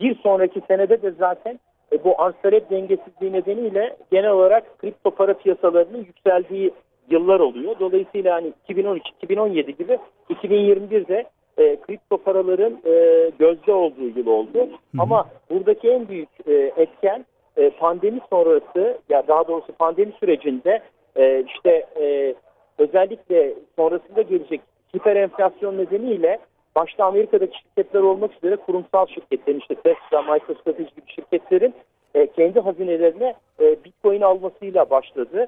bir 0.00 0.14
sonraki 0.14 0.60
senede 0.68 1.02
de 1.02 1.10
zaten 1.10 1.60
e, 1.92 2.04
bu 2.04 2.22
arz 2.22 2.34
talep 2.42 2.70
dengesizliği 2.70 3.32
nedeniyle 3.32 3.96
genel 4.10 4.30
olarak 4.30 4.78
kripto 4.78 5.10
para 5.10 5.34
piyasalarının 5.34 5.98
yükseldiği 5.98 6.72
yıllar 7.10 7.40
oluyor. 7.40 7.76
Dolayısıyla 7.80 8.34
hani 8.34 8.52
2013-2017 8.68 9.70
gibi 9.70 9.98
2021'de 10.30 11.24
e, 11.58 11.80
kripto 11.80 12.18
paraların 12.18 12.78
e, 12.84 13.30
gözde 13.38 13.72
olduğu 13.72 14.08
yıl 14.16 14.26
oldu. 14.26 14.58
Hı 14.58 14.62
hı. 14.62 15.02
Ama 15.02 15.28
buradaki 15.50 15.90
en 15.90 16.08
büyük 16.08 16.28
e, 16.46 16.52
etken 16.76 17.24
e, 17.56 17.70
pandemi 17.70 18.20
sonrası 18.30 18.98
ya 19.08 19.28
daha 19.28 19.48
doğrusu 19.48 19.72
pandemi 19.72 20.12
sürecinde 20.20 20.82
e, 21.16 21.44
işte 21.46 21.86
e, 22.00 22.34
özellikle 22.78 23.54
sonrasında 23.76 24.22
gelecek 24.22 24.60
hiper 24.94 25.16
enflasyon 25.16 25.78
nedeniyle 25.78 26.38
başta 26.76 27.04
Amerika'daki 27.04 27.58
şirketler 27.58 28.00
olmak 28.00 28.36
üzere 28.36 28.56
kurumsal 28.56 29.06
şirketlerin 29.06 29.58
işte 29.58 29.74
Tesla, 29.74 30.22
MicroStrategy 30.22 30.88
gibi 30.96 31.12
şirketlerin 31.14 31.74
e, 32.14 32.26
kendi 32.26 32.60
hazinelerine 32.60 33.34
e, 33.60 33.84
Bitcoin 33.84 34.20
almasıyla 34.20 34.90
başladı. 34.90 35.46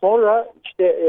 Sonra 0.00 0.46
işte 0.64 0.84
e, 0.84 1.08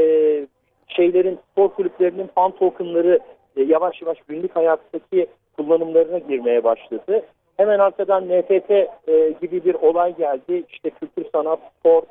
şeylerin 0.88 1.38
spor 1.52 1.68
kulüplerinin 1.68 2.26
fan 2.34 2.50
tokenları 2.50 3.18
e, 3.56 3.62
yavaş 3.62 4.02
yavaş 4.02 4.18
günlük 4.28 4.56
hayattaki 4.56 5.26
kullanımlarına 5.56 6.18
girmeye 6.18 6.64
başladı. 6.64 7.22
Hemen 7.56 7.78
arkadan 7.78 8.28
NFT 8.28 8.70
e, 8.70 9.34
gibi 9.40 9.64
bir 9.64 9.74
olay 9.74 10.16
geldi. 10.16 10.64
İşte 10.68 10.90
kültür, 10.90 11.26
sanat, 11.32 11.58
spor, 11.78 12.02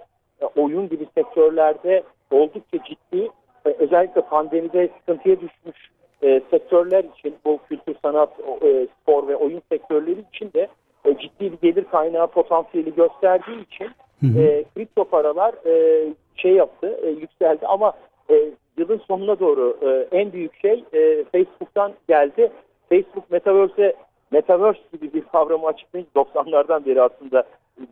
e, 0.42 0.46
oyun 0.46 0.90
gibi 0.90 1.08
sektörlerde 1.16 2.04
oldukça 2.32 2.78
ciddi 2.84 3.30
e, 3.66 3.70
özellikle 3.80 4.22
pandemide 4.22 4.90
sıkıntıya 5.00 5.36
düşmüş 5.36 5.92
e, 6.24 6.42
sektörler 6.52 7.04
için 7.04 7.36
bu 7.46 7.60
kültür, 7.70 7.96
sanat, 8.02 8.30
e, 8.62 8.88
spor 9.02 9.28
ve 9.28 9.36
oyun 9.36 9.62
sektörleri 9.72 10.26
için 10.34 10.54
de 10.54 10.68
e, 11.06 11.18
ciddi 11.18 11.52
bir 11.52 11.58
gelir 11.62 11.84
kaynağı 11.84 12.28
potansiyeli 12.28 12.96
gösterdiği 12.96 13.62
için 13.62 13.88
hı 14.22 14.28
hı. 14.28 14.40
E, 14.40 14.64
kripto 14.76 15.06
paralar 15.06 15.54
e, 15.66 16.08
şey 16.36 16.52
yaptı, 16.52 17.00
e, 17.04 17.10
yükseldi 17.10 17.68
ama 17.68 17.94
e, 18.30 18.50
yılın 18.78 19.02
sonuna 19.08 19.40
doğru 19.40 19.78
e, 19.82 20.18
en 20.18 20.34
büyük 20.34 20.56
şey 20.56 20.84
e, 20.94 21.24
Facebook'tan 21.24 21.94
geldi. 22.08 22.52
Facebook 22.90 23.32
Metaverse'e 23.32 23.94
Metaverse 24.32 24.80
gibi 24.94 25.14
bir 25.14 25.22
kavramı 25.22 25.68
açıklayınca 25.68 26.12
90'lardan 26.16 26.86
beri 26.86 27.02
aslında 27.02 27.44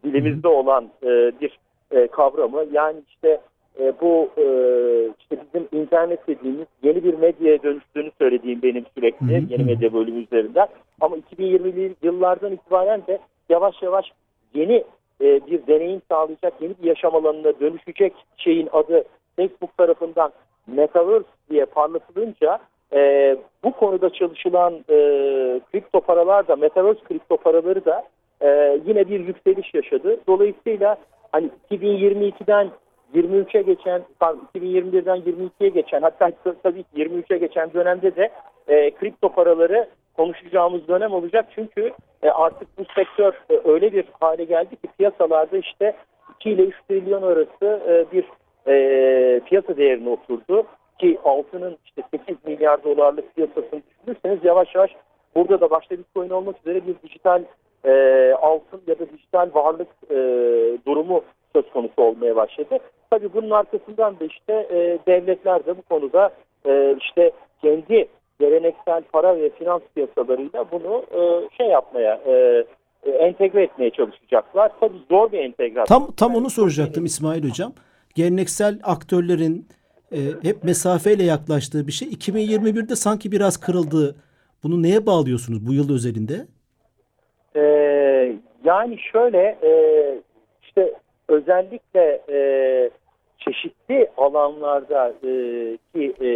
dilimizde 0.03 0.47
olan 0.47 0.89
e, 1.03 1.07
bir 1.41 1.59
e, 1.91 2.07
kavramı. 2.07 2.65
Yani 2.71 2.97
işte 3.07 3.41
e, 3.79 3.93
bu 4.01 4.29
e, 4.37 4.45
işte 5.19 5.37
bizim 5.45 5.81
internet 5.81 6.27
dediğimiz 6.27 6.67
yeni 6.83 7.03
bir 7.03 7.13
medyaya 7.13 7.63
dönüştüğünü 7.63 8.11
söylediğim 8.17 8.61
benim 8.61 8.85
sürekli 8.95 9.27
Hı 9.27 9.45
hı. 9.45 9.45
yeni 9.49 9.63
medya 9.63 9.93
bölümü 9.93 10.23
üzerinden. 10.23 10.67
Ama 11.01 11.15
2020'li 11.17 11.95
yıllardan 12.03 12.53
itibaren 12.53 13.01
de 13.07 13.19
yavaş 13.49 13.81
yavaş 13.81 14.05
yeni 14.53 14.83
e, 15.21 15.47
bir 15.47 15.67
deneyim 15.67 16.01
sağlayacak, 16.11 16.53
yeni 16.61 16.73
bir 16.81 16.87
yaşam 16.87 17.15
alanına 17.15 17.59
dönüşecek 17.59 18.13
şeyin 18.37 18.69
adı 18.71 19.03
Facebook 19.35 19.77
tarafından 19.77 20.31
Metaverse 20.67 21.27
diye 21.49 21.65
parlatılınca 21.65 22.59
e, 22.93 23.37
bu 23.63 23.71
konuda 23.71 24.09
çalışılan 24.09 24.73
e, 24.73 24.95
kripto 25.71 26.01
paralar 26.01 26.47
da 26.47 26.55
Metaverse 26.55 27.03
kripto 27.03 27.37
paraları 27.37 27.85
da 27.85 28.03
e, 28.41 28.79
yine 28.85 29.09
bir 29.09 29.19
yükseliş 29.19 29.73
yaşadı. 29.73 30.19
Dolayısıyla 30.27 30.97
hani 31.31 31.49
2022'den 31.71 32.69
23'e 33.15 33.61
geçen, 33.61 34.01
pardon 34.19 34.47
2021'den 34.55 35.17
22'ye 35.17 35.69
geçen 35.69 36.01
hatta 36.01 36.31
tabii 36.63 36.83
ki 36.83 36.89
23'e 36.95 37.37
geçen 37.37 37.73
dönemde 37.73 38.15
de 38.15 38.29
e, 38.67 38.91
kripto 38.91 39.29
paraları 39.29 39.87
konuşacağımız 40.17 40.87
dönem 40.87 41.13
olacak. 41.13 41.45
Çünkü 41.55 41.91
e, 42.23 42.29
artık 42.29 42.77
bu 42.77 42.83
sektör 42.95 43.33
e, 43.49 43.61
öyle 43.65 43.93
bir 43.93 44.05
hale 44.19 44.43
geldi 44.43 44.75
ki 44.75 44.87
piyasalarda 44.97 45.57
işte 45.57 45.95
2 46.39 46.49
ile 46.49 46.61
3 46.61 46.75
trilyon 46.89 47.21
arası 47.21 47.81
e, 47.87 48.05
bir 48.11 48.25
piyasa 49.39 49.77
değerine 49.77 50.09
oturdu. 50.09 50.63
Ki 50.99 51.17
altının 51.23 51.77
işte 51.85 52.01
8 52.11 52.45
milyar 52.45 52.83
dolarlık 52.83 53.35
piyasasını 53.35 53.81
düşünürseniz 53.99 54.45
yavaş 54.45 54.75
yavaş 54.75 54.91
burada 55.35 55.61
da 55.61 55.69
başta 55.69 55.97
Bitcoin 55.97 56.29
olmak 56.29 56.55
üzere 56.59 56.81
bir 56.87 56.95
dijital 57.03 57.43
altın 58.41 58.81
ya 58.87 58.99
da 58.99 59.09
dijital 59.09 59.49
varlık 59.53 59.87
durumu 60.85 61.23
söz 61.55 61.69
konusu 61.69 62.01
olmaya 62.01 62.35
başladı. 62.35 62.77
Tabii 63.09 63.33
bunun 63.33 63.49
arkasından 63.49 64.19
da 64.19 64.25
işte 64.25 64.67
devletler 65.07 65.65
de 65.65 65.77
bu 65.77 65.81
konuda 65.81 66.29
işte 66.99 67.31
kendi 67.61 68.07
geleneksel 68.39 69.03
para 69.13 69.37
ve 69.37 69.49
finans 69.49 69.81
piyasalarıyla 69.95 70.65
bunu 70.71 71.03
e, 71.11 71.49
şey 71.57 71.67
yapmaya, 71.67 72.21
e, 72.25 72.65
e, 73.03 73.11
entegre 73.11 73.63
etmeye 73.63 73.89
çalışacaklar. 73.89 74.71
Tabii 74.79 74.97
zor 75.09 75.31
bir 75.31 75.39
entegrasyon. 75.39 75.99
Tam 75.99 76.11
tam 76.11 76.35
onu 76.35 76.49
soracaktım 76.49 77.05
İsmail 77.05 77.49
Hocam. 77.49 77.73
Geleneksel 78.15 78.79
aktörlerin 78.83 79.67
e, 80.11 80.19
hep 80.43 80.63
mesafeyle 80.63 81.23
yaklaştığı 81.23 81.87
bir 81.87 81.91
şey 81.91 82.07
2021'de 82.07 82.95
sanki 82.95 83.31
biraz 83.31 83.57
kırıldı. 83.57 84.15
Bunu 84.63 84.83
neye 84.83 85.05
bağlıyorsunuz 85.05 85.67
bu 85.67 85.73
yıl 85.73 85.93
özelinde? 85.93 86.33
Ee, 87.55 88.35
yani 88.63 88.97
şöyle 89.11 89.57
e, 89.63 89.71
işte 90.63 90.93
özellikle 91.27 92.21
e, 92.29 92.39
çeşitli 93.37 94.07
alanlarda 94.17 95.13
e, 95.23 95.31
ki 95.93 96.13
e, 96.21 96.29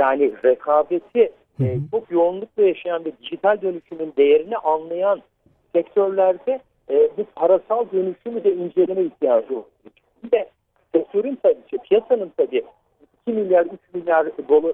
yani 0.00 0.32
rekabeti 0.44 1.32
e, 1.60 1.78
çok 1.90 2.10
yoğunlukla 2.10 2.62
yaşayan 2.62 3.04
ve 3.04 3.12
dijital 3.22 3.62
dönüşümün 3.62 4.12
değerini 4.16 4.56
anlayan 4.56 5.22
sektörlerde 5.74 6.60
e, 6.90 7.10
bu 7.16 7.24
parasal 7.36 7.84
dönüşümü 7.92 8.44
de 8.44 8.54
inceleme 8.54 9.02
ihtiyacı 9.02 9.54
olur. 9.54 9.64
Bir 10.24 10.30
de 10.30 10.48
sektörün 10.94 11.38
tabii, 11.42 11.78
piyasanın 11.88 12.32
tabii 12.36 12.64
2 13.26 13.32
milyar 13.32 13.66
3 13.66 13.72
milyar 13.94 14.26
dolar 14.48 14.72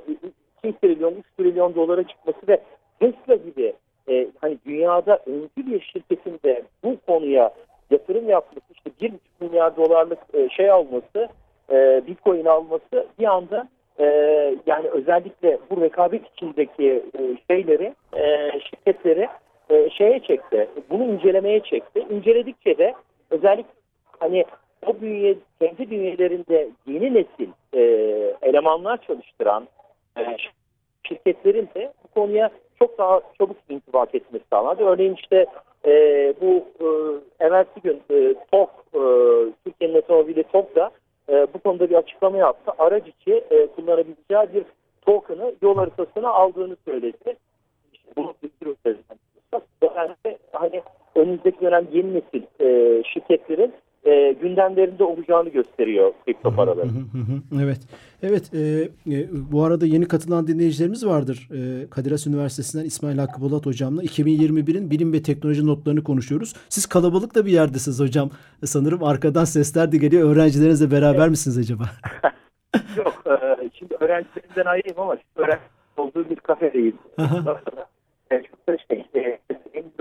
2 0.65 0.81
trilyon 0.81 1.15
3 1.15 1.25
trilyon 1.39 1.75
dolara 1.75 2.03
çıkması 2.03 2.39
ve 2.49 2.61
Tesla 3.01 3.35
gibi 3.35 3.73
e, 4.09 4.29
hani 4.41 4.59
dünyada 4.67 5.19
öncü 5.27 5.73
bir 5.73 5.81
şirketin 5.81 6.41
de 6.45 6.63
bu 6.85 6.97
konuya 7.07 7.55
yatırım 7.91 8.29
yapması 8.29 8.67
işte 8.75 8.91
1,5 9.01 9.13
milyar 9.41 9.77
dolarlık 9.77 10.19
e, 10.35 10.49
şey 10.49 10.71
alması 10.71 11.29
e, 11.71 12.03
bitcoin 12.07 12.45
alması 12.45 13.07
bir 13.19 13.25
anda 13.25 13.69
e, 14.01 14.05
yani 14.67 14.89
özellikle 14.89 15.59
bu 15.71 15.81
rekabet 15.81 16.23
içindeki 16.33 17.03
e, 17.19 17.21
şeyleri 17.51 17.95
e, 18.17 18.51
şirketleri 18.61 19.29
e, 19.71 19.91
şeye 19.91 20.21
çekti. 20.21 20.69
Bunu 20.91 21.05
incelemeye 21.05 21.61
çekti. 21.61 22.07
İnceledikçe 22.11 22.79
de 22.79 22.95
özellikle 23.31 23.71
hani 24.21 24.45
o 24.87 25.01
bünye, 25.01 25.35
kendi 25.61 25.91
bünyelerinde 25.91 26.69
yeni 26.87 27.15
nesil 27.15 27.49
e, 27.75 27.81
elemanlar 28.43 29.03
çalıştıran 29.07 29.69
e, 30.19 30.37
şirketlerin 31.09 31.69
de 31.75 31.93
bu 32.05 32.21
konuya 32.21 32.51
çok 32.79 32.99
daha 32.99 33.21
çabuk 33.39 33.57
intibak 33.69 34.15
etmesi 34.15 34.45
sağlandı. 34.51 34.85
Örneğin 34.85 35.15
işte 35.15 35.47
e, 35.87 35.93
bu 36.41 36.65
e, 36.81 36.87
evvelsi 37.45 37.81
gün 37.85 38.03
e, 38.11 38.35
TOK, 38.53 38.71
e, 38.95 39.01
Türkiye'nin 39.65 39.99
otomobili 39.99 40.43
TOK 40.43 40.77
da 40.77 40.91
e, 41.29 41.47
bu 41.55 41.59
konuda 41.59 41.91
bir 41.91 41.95
açıklama 41.95 42.37
yaptı. 42.37 42.73
Araç 42.79 43.05
içi 43.07 43.45
e, 43.51 43.67
kullanabileceği 43.67 44.55
bir 44.55 44.65
token'ı 45.07 45.55
yol 45.63 45.77
haritasına 45.77 46.31
aldığını 46.31 46.77
söyledi. 46.85 47.37
İşte 47.93 48.09
bunu 48.17 48.35
bir 48.43 48.51
hani 50.53 50.83
önümüzdeki 51.15 51.61
dönem 51.61 51.87
yeni 51.93 52.15
nesil 52.15 52.43
e, 52.61 53.03
şirketlerin 53.05 53.75
e, 54.07 54.37
gündemlerinde 54.43 55.05
olacağını 55.05 55.49
gösteriyor 55.49 56.13
kripto 56.25 56.55
paraları. 56.55 56.89
Evet. 57.63 57.81
Evet. 58.23 58.55
e, 58.55 58.59
e, 59.13 59.29
bu 59.53 59.65
arada 59.65 59.87
yeni 59.87 60.09
katılan 60.09 60.47
dinleyicilerimiz 60.47 61.07
vardır. 61.07 61.49
E, 61.53 61.91
Kadir 61.91 62.11
Has 62.11 62.27
Üniversitesi'nden 62.27 62.85
İsmail 62.85 63.19
Hakkı 63.19 63.41
Bolat 63.41 63.67
hocamla 63.67 64.03
2021'in 64.03 64.91
bilim 64.91 65.13
ve 65.13 65.23
teknoloji 65.23 65.67
notlarını 65.67 66.05
konuşuyoruz. 66.05 66.55
Siz 66.69 66.87
kalabalık 66.87 67.35
da 67.35 67.47
bir 67.47 67.51
yerdesiniz 67.51 68.01
hocam. 68.01 68.31
E, 68.63 68.67
sanırım 68.67 69.05
arkadan 69.05 69.45
sesler 69.45 69.93
de 69.93 69.97
geliyor. 69.97 70.31
Öğrencilerinizle 70.31 70.91
beraber 70.91 71.29
misiniz 71.29 71.59
acaba? 71.59 71.85
Yok, 72.97 73.23
e, 73.27 73.71
şimdi 73.79 73.95
öğrencilerimden 74.01 74.65
ayrıyım 74.65 75.01
ama 75.01 75.17
öğrenci 75.37 75.61
olduğu 75.97 76.31
bir 76.31 76.37
kafedeyiz. 76.37 76.95
E, 78.31 78.43
çok 78.43 78.69
da 78.69 78.77
şey, 78.89 79.05
e, 79.15 79.39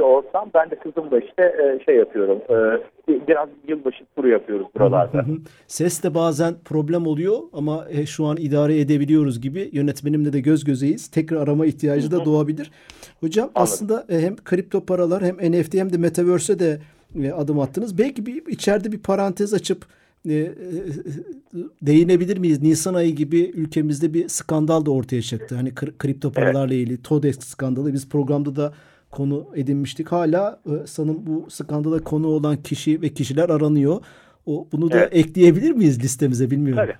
ortam. 0.05 0.49
Ben 0.53 0.71
de 0.71 0.75
kızımla 0.75 1.19
işte 1.19 1.43
e, 1.43 1.85
şey 1.85 1.95
yapıyorum. 1.95 2.41
E, 2.49 3.27
biraz 3.27 3.49
yılbaşı 3.67 4.05
turu 4.15 4.29
yapıyoruz 4.29 4.67
buralarda. 4.75 5.17
Hı 5.17 5.21
hı. 5.21 5.37
Ses 5.67 6.03
de 6.03 6.13
bazen 6.13 6.53
problem 6.65 7.07
oluyor 7.07 7.37
ama 7.53 7.85
e, 7.89 8.05
şu 8.05 8.25
an 8.25 8.37
idare 8.37 8.79
edebiliyoruz 8.79 9.41
gibi 9.41 9.69
yönetmenimle 9.73 10.33
de 10.33 10.39
göz 10.39 10.63
gözeyiz. 10.63 11.11
Tekrar 11.11 11.37
arama 11.37 11.65
ihtiyacı 11.65 12.11
da 12.11 12.25
doğabilir. 12.25 12.71
Hocam 13.19 13.49
aslında 13.55 14.05
e, 14.09 14.19
hem 14.19 14.35
kripto 14.35 14.85
paralar 14.85 15.23
hem 15.23 15.35
NFT 15.51 15.73
hem 15.73 15.93
de 15.93 15.97
metaverse'e 15.97 16.59
de 16.59 16.77
e, 17.23 17.31
adım 17.31 17.59
attınız. 17.59 17.97
Belki 17.97 18.25
bir 18.25 18.45
içeride 18.47 18.91
bir 18.91 18.99
parantez 18.99 19.53
açıp 19.53 19.85
e, 20.25 20.33
e, 20.33 20.51
değinebilir 21.81 22.37
miyiz? 22.37 22.61
Nisan 22.61 22.93
ayı 22.93 23.15
gibi 23.15 23.39
ülkemizde 23.55 24.13
bir 24.13 24.27
skandal 24.29 24.85
da 24.85 24.91
ortaya 24.91 25.21
çıktı. 25.21 25.55
Hani 25.55 25.69
kri- 25.69 25.97
kripto 25.97 26.31
paralarla 26.31 26.73
ilgili 26.73 27.01
TODEX 27.01 27.39
skandalı 27.39 27.93
biz 27.93 28.09
programda 28.09 28.55
da 28.55 28.73
konu 29.11 29.47
edinmiştik. 29.55 30.07
Hala 30.11 30.59
e, 30.65 30.87
sanırım 30.87 31.25
bu 31.25 31.45
skandala 31.49 32.03
konu 32.03 32.27
olan 32.27 32.57
kişi 32.63 33.01
ve 33.01 33.09
kişiler 33.09 33.49
aranıyor. 33.49 34.01
O 34.45 34.67
bunu 34.71 34.91
da 34.91 34.97
Evet. 34.99 35.15
ekleyebilir 35.15 35.71
miyiz 35.71 36.03
listemize 36.03 36.51
bilmiyorum. 36.51 36.83
Tabii. 36.85 36.97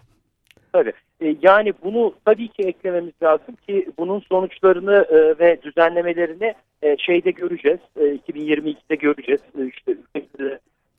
Tabii. 0.74 0.94
E, 1.30 1.36
Yani 1.42 1.74
bunu 1.84 2.14
tabii 2.26 2.48
ki 2.48 2.64
eklememiz 2.64 3.14
lazım 3.24 3.56
ki 3.68 3.90
bunun 4.00 4.20
sonuçlarını 4.20 4.94
e, 5.10 5.40
ve 5.40 5.60
düzenlemelerini 5.64 6.54
e, 6.82 6.98
şeyde 6.98 7.32
göreceğiz. 7.32 7.80
E, 8.00 8.02
2022'de 8.02 8.96
göreceğiz. 8.96 9.42
E, 9.60 9.66
İşte 9.68 9.98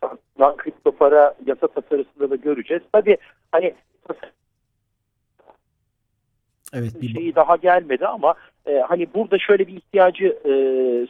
ülkemizde 0.03 0.27
lan 0.41 0.57
kripto 0.57 0.93
para 0.93 1.35
yasa 1.47 1.67
tasarısında 1.67 2.31
da 2.31 2.37
göreceğiz. 2.37 2.83
Tabii 2.93 3.17
hani 3.53 3.75
Evet 6.75 7.03
bir 7.03 7.15
şeyi 7.15 7.35
daha 7.35 7.57
gelmedi 7.57 8.07
ama 8.07 8.35
e, 8.67 8.79
hani 8.79 9.07
burada 9.15 9.39
şöyle 9.39 9.67
bir 9.67 9.73
ihtiyacı 9.73 10.27
e, 10.27 10.53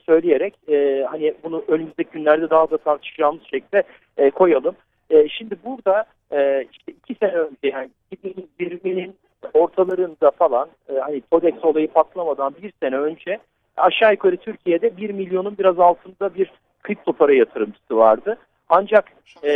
söyleyerek 0.06 0.54
e, 0.68 1.06
hani 1.10 1.34
bunu 1.42 1.64
önümüzdeki 1.68 2.10
günlerde 2.10 2.50
daha 2.50 2.70
da 2.70 2.78
tartışacağımız 2.78 3.42
şekilde 3.50 3.82
e, 4.16 4.30
koyalım. 4.30 4.74
E, 5.10 5.28
şimdi 5.28 5.56
burada 5.64 6.04
e, 6.32 6.64
işte 6.72 6.92
iki 6.92 7.14
sene 7.14 7.32
önce 7.32 7.56
yani 7.62 7.90
2020'nin 8.16 9.16
ortalarında 9.54 10.30
falan 10.30 10.68
e, 10.88 10.98
hani 10.98 11.20
Todex 11.20 11.64
olayı 11.64 11.88
patlamadan 11.88 12.54
bir 12.62 12.72
sene 12.82 12.96
önce 12.96 13.38
aşağı 13.76 14.12
yukarı 14.12 14.36
Türkiye'de 14.36 14.96
1 14.96 15.10
milyonun 15.10 15.58
biraz 15.58 15.78
altında 15.78 16.34
bir 16.34 16.52
kripto 16.82 17.12
para 17.12 17.34
yatırımcısı 17.34 17.96
vardı. 17.96 18.38
Ancak 18.68 19.12
e, 19.42 19.52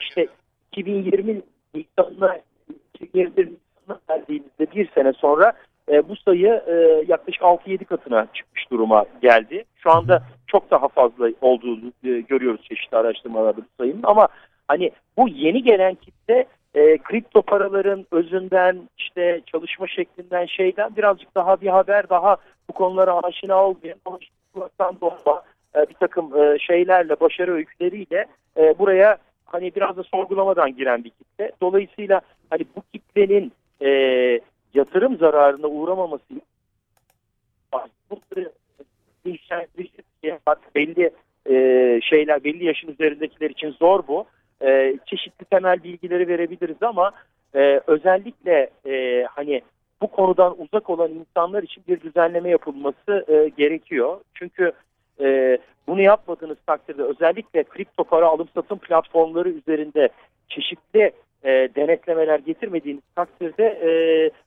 işte 0.00 0.26
2020 0.72 1.42
Nisan'ına 1.74 2.38
2021 2.94 3.46
Nisan'ına 3.46 4.00
geldiğimizde 4.08 4.66
bir 4.74 4.90
sene 4.90 5.12
sonra 5.12 5.52
e, 5.88 6.08
bu 6.08 6.16
sayı 6.16 6.62
e, 6.66 7.04
yaklaşık 7.08 7.42
6-7 7.42 7.84
katına 7.84 8.26
çıkmış 8.34 8.70
duruma 8.70 9.04
geldi. 9.22 9.64
Şu 9.76 9.90
anda 9.90 10.22
çok 10.46 10.70
daha 10.70 10.88
fazla 10.88 11.30
olduğunu 11.40 11.92
e, 12.04 12.20
görüyoruz 12.20 12.62
çeşitli 12.62 12.96
araştırmalarda 12.96 13.60
bu 13.60 13.82
sayının 13.82 14.02
ama 14.02 14.28
hani 14.68 14.90
bu 15.16 15.28
yeni 15.28 15.62
gelen 15.62 15.94
kitle 15.94 16.46
e, 16.74 16.98
kripto 16.98 17.42
paraların 17.42 18.06
özünden 18.10 18.88
işte 18.98 19.40
çalışma 19.46 19.86
şeklinden 19.86 20.46
şeyden 20.46 20.96
birazcık 20.96 21.34
daha 21.34 21.60
bir 21.60 21.68
haber 21.68 22.08
daha 22.08 22.36
bu 22.68 22.72
konulara 22.72 23.20
aşina 23.20 23.64
olmayan 23.64 23.98
ama 24.04 24.18
kulaktan 24.54 24.96
e, 25.76 25.88
bir 25.88 25.94
takım 25.94 26.42
e, 26.42 26.58
şeylerle 26.58 27.20
başarı 27.20 27.52
öyküleriyle 27.54 28.26
e, 28.56 28.78
buraya 28.78 29.18
hani 29.44 29.74
biraz 29.74 29.96
da 29.96 30.02
sorgulamadan 30.02 30.76
giren 30.76 31.04
bir 31.04 31.10
kitle. 31.10 31.52
Dolayısıyla 31.62 32.20
hani 32.50 32.64
bu 32.76 32.82
kitlenin 32.92 33.52
e, 33.82 33.90
yatırım 34.74 35.16
zararına 35.16 35.66
uğramaması 35.66 36.24
bunları 38.10 38.52
belli 40.74 41.10
e, 41.50 41.54
şeyler 42.02 42.44
belli 42.44 42.64
yaşın 42.64 42.88
üzerindekiler 42.88 43.50
için 43.50 43.70
zor 43.70 44.02
bu. 44.08 44.26
Çeşitli 45.06 45.44
temel 45.44 45.82
bilgileri 45.82 46.28
verebiliriz 46.28 46.82
ama 46.82 47.12
özellikle 47.86 48.70
hani 49.30 49.62
bu 50.02 50.06
konudan 50.06 50.54
uzak 50.58 50.90
olan 50.90 51.10
insanlar 51.10 51.62
için 51.62 51.84
bir 51.88 52.00
düzenleme 52.00 52.50
yapılması 52.50 53.24
e, 53.28 53.48
gerekiyor. 53.48 54.20
Çünkü 54.34 54.72
e, 55.20 55.58
bunu 55.86 56.02
yapmadığınız 56.02 56.58
takdirde 56.66 57.02
özellikle 57.02 57.64
kripto 57.64 58.04
para 58.04 58.26
alım 58.26 58.48
satım 58.54 58.78
platformları 58.78 59.50
üzerinde 59.50 60.08
çeşitli 60.48 61.12
e, 61.44 61.48
denetlemeler 61.76 62.38
getirmediğiniz 62.38 63.02
takdirde 63.16 63.64
e, 63.64 63.90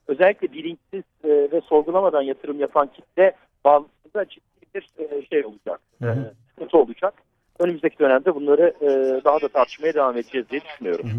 özellikle 0.08 0.52
bilinçsiz 0.52 1.04
e, 1.24 1.28
ve 1.28 1.60
sorgulamadan 1.60 2.22
yatırım 2.22 2.60
yapan 2.60 2.86
kitle 2.86 3.32
bazısında 3.64 4.24
ciddi 4.24 4.66
bir 4.74 4.88
e, 4.98 5.26
şey 5.26 5.44
olacak. 5.44 5.80
E, 6.02 6.06
sıkıntı 6.50 6.78
olacak. 6.78 7.14
Önümüzdeki 7.58 7.98
dönemde 7.98 8.34
bunları 8.34 8.74
e, 8.80 8.88
daha 9.24 9.40
da 9.40 9.48
tartışmaya 9.48 9.94
devam 9.94 10.16
edeceğiz 10.16 10.50
diye 10.50 10.60
düşünüyorum. 10.60 11.10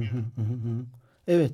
evet. 1.28 1.52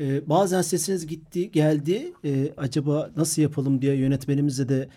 Ee, 0.00 0.28
bazen 0.28 0.62
sesiniz 0.62 1.06
gitti 1.06 1.50
geldi. 1.50 2.12
Ee, 2.24 2.52
acaba 2.56 3.10
nasıl 3.16 3.42
yapalım 3.42 3.82
diye 3.82 3.96
yönetmenimize 3.96 4.68
de 4.68 4.88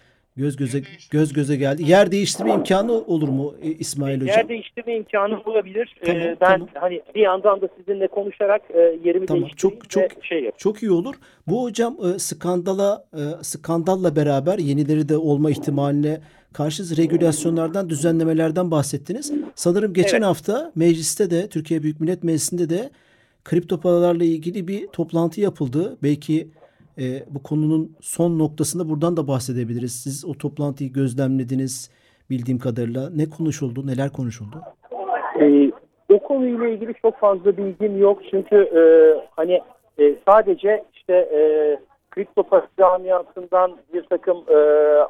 göz 0.41 0.55
göze 0.55 0.81
göz 1.11 1.33
göze 1.33 1.55
geldi. 1.55 1.83
Yer 1.89 2.11
değiştirme 2.11 2.53
imkanı 2.53 2.91
olur 2.91 3.29
mu 3.29 3.55
İsmail 3.79 4.21
Hocam? 4.21 4.37
Yer 4.37 4.49
değiştirme 4.49 4.95
imkanı 4.95 5.41
olabilir. 5.45 5.95
Tamam, 6.05 6.21
ee, 6.21 6.37
ben 6.41 6.51
tamam. 6.51 6.67
hani 6.73 7.01
bir 7.15 7.21
yandan 7.21 7.61
da 7.61 7.69
sizinle 7.77 8.07
konuşarak 8.07 8.61
e, 8.73 8.79
yerimi 9.03 9.25
tamam, 9.25 9.49
çok 9.55 9.89
çok 9.89 10.03
şey 10.23 10.37
yapayım. 10.37 10.53
Çok 10.57 10.83
iyi 10.83 10.91
olur. 10.91 11.15
Bu 11.47 11.63
hocam 11.63 11.97
e, 12.05 12.19
skandala 12.19 13.05
e, 13.13 13.23
skandalla 13.41 14.15
beraber 14.15 14.57
yenileri 14.57 15.09
de 15.09 15.17
olma 15.17 15.51
ihtimaline 15.51 16.21
karşı 16.53 16.97
regülasyonlardan, 16.97 17.89
düzenlemelerden 17.89 18.71
bahsettiniz. 18.71 19.33
Sanırım 19.55 19.93
geçen 19.93 20.17
evet. 20.17 20.25
hafta 20.25 20.71
mecliste 20.75 21.31
de 21.31 21.49
Türkiye 21.49 21.83
Büyük 21.83 21.99
Millet 21.99 22.23
Meclisi'nde 22.23 22.69
de 22.69 22.89
kripto 23.43 23.79
paralarla 23.79 24.23
ilgili 24.23 24.67
bir 24.67 24.87
toplantı 24.87 25.41
yapıldı. 25.41 25.97
Belki 26.03 26.47
e, 26.97 27.03
bu 27.29 27.43
konunun 27.43 27.95
son 28.01 28.39
noktasında 28.39 28.89
buradan 28.89 29.17
da 29.17 29.27
bahsedebiliriz. 29.27 29.91
Siz 30.03 30.25
o 30.25 30.33
toplantıyı 30.33 30.93
gözlemlediniz 30.93 31.91
bildiğim 32.29 32.59
kadarıyla. 32.59 33.09
Ne 33.15 33.29
konuşuldu, 33.29 33.87
neler 33.87 34.09
konuşuldu? 34.09 34.55
Ee, 35.39 35.71
o 36.13 36.19
konuyla 36.19 36.67
ilgili 36.67 36.93
çok 37.01 37.19
fazla 37.19 37.57
bilgim 37.57 37.97
yok. 37.97 38.21
Çünkü 38.31 38.55
e, 38.55 38.81
hani 39.35 39.61
e, 39.99 40.15
sadece 40.27 40.83
işte 40.93 41.13
e, 41.13 41.41
kripto 42.11 42.43
para 42.43 42.67
camiasından 42.79 43.77
bir 43.93 44.03
takım 44.03 44.37
e, 44.47 44.55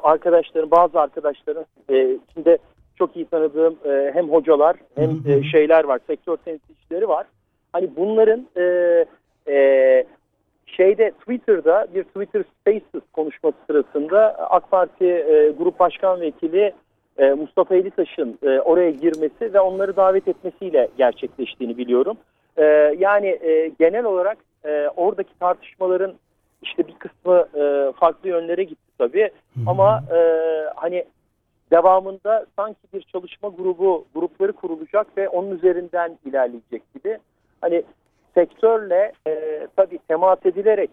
arkadaşların, 0.02 0.70
bazı 0.70 1.00
arkadaşların 1.00 1.64
e, 1.88 2.18
içinde 2.30 2.58
çok 2.98 3.16
iyi 3.16 3.24
tanıdığım 3.24 3.76
e, 3.84 4.10
hem 4.14 4.30
hocalar 4.30 4.76
hem 4.94 5.10
e, 5.26 5.42
şeyler 5.42 5.84
var, 5.84 6.00
sektör 6.06 6.36
temsilcileri 6.36 7.08
var. 7.08 7.26
Hani 7.72 7.90
bunların 7.96 8.46
e, 8.56 8.64
e, 9.48 10.04
şeyde 10.76 11.10
Twitter'da 11.10 11.86
bir 11.94 12.04
Twitter 12.04 12.44
Spaces 12.60 13.02
konuşması 13.12 13.56
sırasında 13.66 14.50
AK 14.50 14.70
Parti 14.70 15.04
e, 15.04 15.52
Grup 15.58 15.80
Başkan 15.80 16.20
Vekili 16.20 16.72
e, 17.18 17.30
Mustafa 17.32 17.74
Elitaş'ın 17.74 18.38
e, 18.42 18.60
oraya 18.60 18.90
girmesi 18.90 19.54
ve 19.54 19.60
onları 19.60 19.96
davet 19.96 20.28
etmesiyle 20.28 20.88
gerçekleştiğini 20.96 21.78
biliyorum. 21.78 22.16
E, 22.56 22.64
yani 22.98 23.26
e, 23.26 23.72
genel 23.78 24.04
olarak 24.04 24.38
e, 24.64 24.88
oradaki 24.96 25.38
tartışmaların 25.38 26.14
işte 26.62 26.88
bir 26.88 26.94
kısmı 26.94 27.48
e, 27.54 27.92
farklı 27.92 28.28
yönlere 28.28 28.64
gitti 28.64 28.92
tabii. 28.98 29.30
Ama 29.66 30.02
e, 30.14 30.18
hani 30.76 31.04
devamında 31.70 32.46
sanki 32.56 32.80
bir 32.94 33.02
çalışma 33.02 33.48
grubu 33.48 34.04
grupları 34.14 34.52
kurulacak 34.52 35.06
ve 35.16 35.28
onun 35.28 35.50
üzerinden 35.50 36.18
ilerleyecek 36.26 36.82
gibi. 36.94 37.18
Hani 37.60 37.82
sektörle 38.34 39.12
e, 39.26 39.66
tabii 39.76 39.98
temas 40.08 40.38
edilerek 40.46 40.90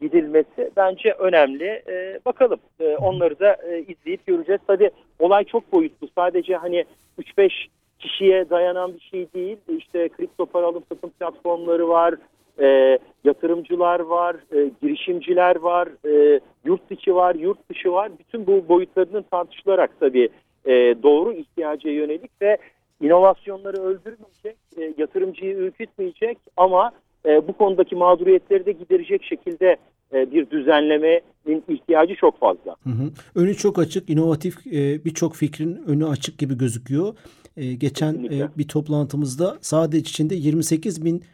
gidilmesi 0.00 0.70
bence 0.76 1.12
önemli. 1.12 1.82
E, 1.88 2.20
bakalım 2.26 2.60
e, 2.80 2.96
onları 2.96 3.38
da 3.38 3.56
e, 3.68 3.78
izleyip 3.78 4.26
göreceğiz. 4.26 4.60
Tabii 4.66 4.90
olay 5.18 5.44
çok 5.44 5.72
boyutlu. 5.72 6.08
Sadece 6.14 6.56
hani 6.56 6.84
3-5 7.18 7.50
kişiye 7.98 8.50
dayanan 8.50 8.94
bir 8.94 9.00
şey 9.00 9.26
değil. 9.34 9.56
İşte 9.78 10.08
kripto 10.08 10.46
para 10.46 10.66
alım 10.66 10.82
satım 10.88 11.10
platformları 11.10 11.88
var, 11.88 12.14
e, 12.60 12.98
yatırımcılar 13.24 14.00
var, 14.00 14.36
e, 14.52 14.70
girişimciler 14.82 15.56
var, 15.56 15.88
e, 16.06 16.40
yurt 16.64 16.90
içi 16.90 17.14
var, 17.14 17.34
yurt 17.34 17.68
dışı 17.70 17.92
var. 17.92 18.10
Bütün 18.18 18.46
bu 18.46 18.68
boyutlarının 18.68 19.22
tartışılarak 19.22 19.90
tabii 20.00 20.28
e, 20.66 20.72
doğru 21.02 21.32
ihtiyaca 21.32 21.90
yönelik 21.90 22.30
ve 22.42 22.58
inovasyonları 23.04 23.76
öldürmeyecek, 23.76 24.56
e, 24.76 24.94
yatırımcıyı 24.98 25.56
ürkütmeyecek 25.56 26.38
ama 26.56 26.92
e, 27.26 27.48
bu 27.48 27.52
konudaki 27.52 27.96
mağduriyetleri 27.96 28.66
de 28.66 28.72
giderecek 28.72 29.24
şekilde 29.24 29.76
e, 30.12 30.30
bir 30.30 30.50
düzenlemenin 30.50 31.64
ihtiyacı 31.68 32.14
çok 32.14 32.40
fazla. 32.40 32.76
Hı 32.84 32.90
hı. 32.90 33.10
Önü 33.34 33.54
çok 33.54 33.78
açık, 33.78 34.10
inovatif 34.10 34.66
e, 34.66 35.04
birçok 35.04 35.34
fikrin 35.34 35.82
önü 35.86 36.06
açık 36.06 36.38
gibi 36.38 36.58
gözüküyor. 36.58 37.14
E, 37.56 37.74
geçen 37.74 38.14
e, 38.24 38.48
bir 38.58 38.68
toplantımızda 38.68 39.58
sadece 39.60 39.98
içinde 39.98 40.34
28 40.34 41.04
bin 41.04 41.24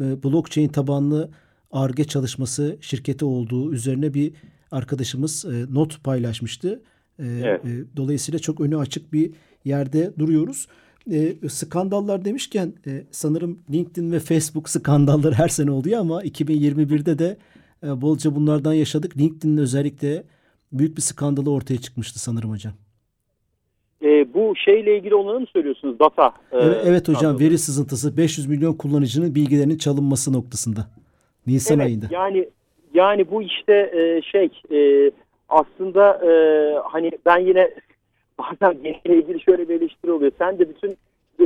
e, 0.00 0.22
blockchain 0.22 0.68
tabanlı 0.68 1.30
ARGE 1.72 2.04
çalışması 2.04 2.78
şirketi 2.80 3.24
olduğu 3.24 3.72
üzerine 3.72 4.14
bir 4.14 4.32
arkadaşımız 4.70 5.44
e, 5.44 5.74
not 5.74 6.04
paylaşmıştı. 6.04 6.82
E, 7.18 7.24
evet. 7.24 7.64
e, 7.64 7.96
dolayısıyla 7.96 8.38
çok 8.38 8.60
önü 8.60 8.76
açık 8.76 9.12
bir 9.12 9.32
yerde 9.64 10.12
duruyoruz. 10.18 10.66
E, 11.12 11.48
skandallar 11.48 12.24
demişken 12.24 12.72
e, 12.86 12.90
sanırım 13.10 13.58
LinkedIn 13.72 14.12
ve 14.12 14.20
Facebook 14.20 14.68
skandalları 14.68 15.34
her 15.34 15.48
sene 15.48 15.70
oluyor 15.70 16.00
ama 16.00 16.22
2021'de 16.22 17.18
de 17.18 17.36
e, 17.82 18.00
bolca 18.00 18.34
bunlardan 18.34 18.72
yaşadık. 18.72 19.16
LinkedIn'in 19.16 19.56
özellikle 19.56 20.22
büyük 20.72 20.96
bir 20.96 21.02
skandalı 21.02 21.52
ortaya 21.52 21.76
çıkmıştı 21.76 22.18
sanırım 22.18 22.50
hocam. 22.50 22.72
E, 24.02 24.34
bu 24.34 24.54
şeyle 24.56 24.98
ilgili 24.98 25.14
olanı 25.14 25.40
mı 25.40 25.46
söylüyorsunuz? 25.52 25.98
Data. 25.98 26.32
E, 26.52 26.58
evet, 26.58 26.76
evet 26.84 27.08
hocam 27.08 27.20
skandalı. 27.20 27.40
veri 27.40 27.58
sızıntısı 27.58 28.16
500 28.16 28.46
milyon 28.46 28.74
kullanıcının 28.74 29.34
bilgilerinin 29.34 29.78
çalınması 29.78 30.32
noktasında. 30.32 30.86
Nisan 31.46 31.78
evet, 31.78 31.86
ayında. 31.86 32.06
Yani 32.10 32.48
yani 32.94 33.30
bu 33.30 33.42
işte 33.42 33.74
e, 33.74 34.22
şey 34.22 34.50
e, 34.72 35.10
aslında 35.48 36.26
e, 36.26 36.32
hani 36.84 37.10
ben 37.26 37.38
yine 37.38 37.70
bazen 38.40 38.78
yeniyle 38.84 39.22
ilgili 39.22 39.40
şöyle 39.40 39.68
bir 39.68 39.74
eleştiri 39.74 40.12
oluyor. 40.12 40.32
Sen 40.38 40.58
de 40.58 40.68
bütün 40.68 40.96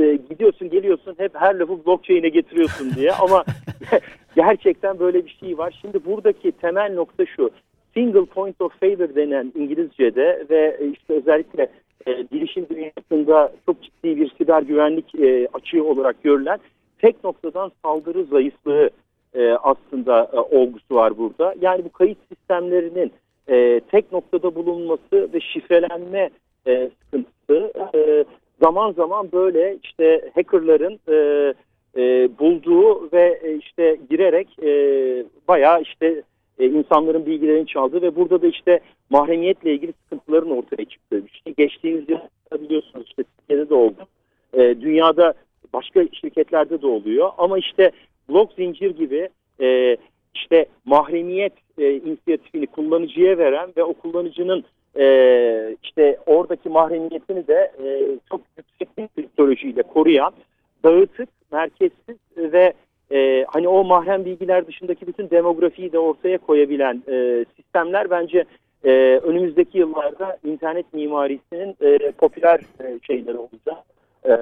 e, 0.01 0.15
gidiyorsun 0.29 0.69
geliyorsun 0.69 1.15
hep 1.17 1.35
her 1.35 1.55
lafı 1.55 1.85
blockchain'e 1.85 2.29
getiriyorsun 2.29 2.91
diye 2.95 3.11
ama 3.11 3.45
gerçekten 4.35 4.99
böyle 4.99 5.25
bir 5.25 5.37
şey 5.39 5.57
var. 5.57 5.79
Şimdi 5.81 6.05
buradaki 6.05 6.51
temel 6.51 6.93
nokta 6.93 7.25
şu. 7.25 7.49
Single 7.93 8.25
point 8.25 8.61
of 8.61 8.79
failure 8.79 9.15
denen 9.15 9.51
İngilizce'de 9.55 10.45
ve 10.49 10.79
işte 10.93 11.13
özellikle 11.13 11.69
e, 12.07 12.31
bilişim 12.31 12.65
dünyasında 12.69 13.51
çok 13.65 13.81
ciddi 13.81 14.17
bir 14.17 14.31
siber 14.37 14.61
güvenlik 14.61 15.15
e, 15.15 15.47
açığı 15.53 15.83
olarak 15.83 16.23
görülen 16.23 16.59
tek 16.99 17.23
noktadan 17.23 17.71
saldırı 17.83 18.23
zayıflığı 18.23 18.89
e, 19.33 19.51
aslında 19.51 20.31
e, 20.33 20.39
olgusu 20.39 20.95
var 20.95 21.17
burada. 21.17 21.55
Yani 21.61 21.85
bu 21.85 21.89
kayıt 21.89 22.17
sistemlerinin 22.29 23.11
e, 23.49 23.81
tek 23.91 24.11
noktada 24.11 24.55
bulunması 24.55 25.33
ve 25.33 25.39
şifrelenme 25.39 26.29
e, 26.67 26.89
sıkıntısı. 27.03 27.73
E, 27.95 28.25
zaman 28.61 28.91
zaman 28.91 29.31
böyle 29.31 29.77
işte 29.83 30.29
hackerların 30.35 30.99
e, 31.07 31.53
e, 31.97 32.29
bulduğu 32.39 33.11
ve 33.13 33.39
e, 33.43 33.55
işte 33.55 33.97
girerek 34.09 34.59
e, 34.63 34.69
bayağı 35.47 35.81
işte 35.81 36.23
e, 36.59 36.65
insanların 36.65 37.25
bilgilerini 37.25 37.67
çaldı 37.67 38.01
ve 38.01 38.15
burada 38.15 38.41
da 38.41 38.47
işte 38.47 38.79
mahremiyetle 39.09 39.73
ilgili 39.73 39.93
sıkıntıların 40.03 40.51
ortaya 40.51 40.85
çıktığı 40.85 41.21
işte 41.33 41.51
geçtiğimiz 41.51 42.09
yıl 42.09 42.17
biliyorsunuz 42.59 43.05
işte 43.07 43.23
Türkiye'de 43.23 43.69
de 43.69 43.73
oldu. 43.73 44.07
E, 44.53 44.59
dünyada 44.81 45.33
başka 45.73 46.07
şirketlerde 46.13 46.81
de 46.81 46.87
oluyor. 46.87 47.29
Ama 47.37 47.57
işte 47.57 47.91
blok 48.29 48.53
zincir 48.53 48.95
gibi 48.95 49.29
e, 49.61 49.97
işte 50.35 50.65
mahremiyet 50.85 51.53
e, 51.77 51.93
inisiyatifini 51.93 52.67
kullanıcıya 52.67 53.37
veren 53.37 53.69
ve 53.77 53.83
o 53.83 53.93
kullanıcının 53.93 54.63
e, 54.99 55.75
işte 55.83 56.17
oradaki 56.25 56.69
mahremiyetini 56.69 57.47
de 57.47 57.71
e, 57.83 58.17
çok 58.29 58.41
yüksek 58.57 58.97
bir 58.97 59.07
teknolojiyle 59.07 59.83
koruyan 59.83 60.33
dağıtık, 60.83 61.29
merkezsiz 61.51 62.17
ve 62.37 62.73
e, 63.11 63.45
hani 63.47 63.67
o 63.67 63.83
mahrem 63.83 64.25
bilgiler 64.25 64.67
dışındaki 64.67 65.07
bütün 65.07 65.29
demografiyi 65.29 65.91
de 65.91 65.99
ortaya 65.99 66.37
koyabilen 66.37 67.03
e, 67.07 67.45
sistemler 67.55 68.09
bence 68.09 68.45
e, 68.83 68.91
önümüzdeki 69.23 69.77
yıllarda 69.77 70.37
internet 70.43 70.93
mimarisinin 70.93 71.75
e, 71.81 72.11
popüler 72.11 72.59
e, 72.79 72.99
şeyleri 73.07 73.37
olacak. 73.37 73.83
E, 74.25 74.33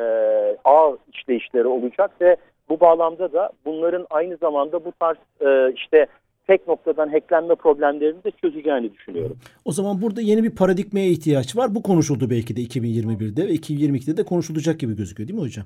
ağ 0.65 0.91
işleyişleri 1.13 1.67
olacak 1.67 2.11
ve 2.21 2.37
bu 2.69 2.79
bağlamda 2.79 3.33
da 3.33 3.49
bunların 3.65 4.07
aynı 4.09 4.37
zamanda 4.37 4.85
bu 4.85 4.91
tarz 4.99 5.17
e, 5.41 5.73
işte 5.75 6.07
tek 6.47 6.67
noktadan 6.67 7.09
hacklenme 7.09 7.55
problemlerini 7.55 8.23
de 8.23 8.31
çözeceğini 8.31 8.93
düşünüyorum. 8.93 9.37
O 9.65 9.71
zaman 9.71 10.01
burada 10.01 10.21
yeni 10.21 10.43
bir 10.43 10.55
paradigmaya 10.55 11.07
ihtiyaç 11.07 11.57
var. 11.57 11.75
Bu 11.75 11.83
konuşuldu 11.83 12.29
belki 12.29 12.55
de 12.55 12.61
2021'de 12.61 13.47
ve 13.47 13.51
2022'de 13.51 14.17
de 14.17 14.23
konuşulacak 14.23 14.79
gibi 14.79 14.95
gözüküyor 14.95 15.27
değil 15.27 15.39
mi 15.39 15.45
hocam? 15.45 15.65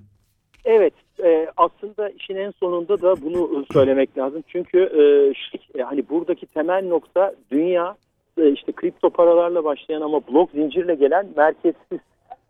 Evet, 0.65 0.93
e, 1.23 1.47
aslında 1.57 2.09
işin 2.09 2.35
en 2.35 2.51
sonunda 2.51 3.01
da 3.01 3.21
bunu 3.21 3.65
söylemek 3.73 4.17
lazım. 4.17 4.43
Çünkü 4.47 4.79
e, 4.79 5.33
şey, 5.33 5.81
hani 5.83 6.09
buradaki 6.09 6.45
temel 6.45 6.87
nokta 6.87 7.35
dünya 7.51 7.95
e, 8.37 8.51
işte 8.51 8.71
kripto 8.71 9.09
paralarla 9.09 9.63
başlayan 9.63 10.01
ama 10.01 10.21
blok 10.27 10.51
zincirle 10.51 10.95
gelen 10.95 11.27
merkezsiz 11.35 11.99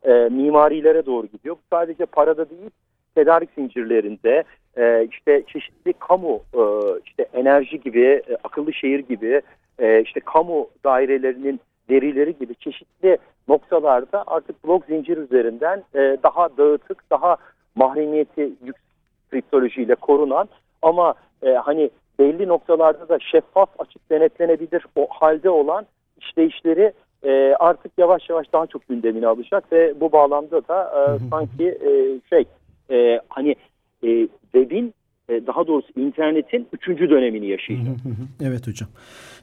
e, 0.04 0.12
mimarilere 0.12 1.06
doğru 1.06 1.28
gidiyor. 1.28 1.56
Bu 1.56 1.60
sadece 1.70 2.06
parada 2.06 2.50
değil, 2.50 2.70
tedarik 3.16 3.50
zincirlerinde, 3.58 4.44
e, 4.78 5.08
işte 5.12 5.44
çeşitli 5.48 5.94
kamu, 5.94 6.42
e, 6.54 6.62
işte 7.06 7.26
enerji 7.34 7.82
gibi, 7.82 8.06
e, 8.06 8.38
akıllı 8.44 8.74
şehir 8.74 9.00
gibi, 9.00 9.42
e, 9.80 10.02
işte 10.02 10.20
kamu 10.20 10.68
dairelerinin 10.84 11.60
verileri 11.90 12.38
gibi 12.38 12.56
çeşitli 12.56 13.18
noktalarda 13.48 14.24
artık 14.28 14.64
blok 14.64 14.86
zincir 14.86 15.18
üzerinden 15.18 15.84
e, 15.96 16.18
daha 16.24 16.58
dağıtık, 16.58 17.12
daha 17.12 17.38
mahremiyeti 17.76 18.42
yüksek 18.42 18.88
kriptolojiyle 19.32 19.96
korunan 19.96 20.50
ama 20.82 21.14
e, 21.44 21.50
hani 21.50 21.90
belli 22.20 22.48
noktalarda 22.48 23.10
da 23.10 23.20
şeffaf 23.20 23.70
açık 23.80 24.10
denetlenebilir 24.10 24.86
o 24.96 25.08
halde 25.10 25.50
olan 25.50 25.86
işleyişleri 26.18 26.94
e, 27.24 27.56
artık 27.60 27.92
yavaş 27.98 28.30
yavaş 28.30 28.54
daha 28.54 28.68
çok 28.68 28.88
gündemine 28.88 29.28
alacak 29.28 29.72
ve 29.72 30.00
bu 30.00 30.12
bağlamda 30.12 30.68
da 30.68 30.92
e, 30.96 31.30
sanki 31.30 31.68
e, 31.68 31.92
şey 32.30 32.46
e, 32.92 33.22
hani 33.30 33.56
e, 34.04 34.28
web'in 34.52 34.94
e, 35.30 35.48
daha 35.48 35.68
doğrusu 35.68 35.88
internetin 35.96 36.68
üçüncü 36.74 37.10
dönemini 37.10 37.48
yaşayacak. 37.48 37.98
evet 38.42 38.68
hocam. 38.68 38.90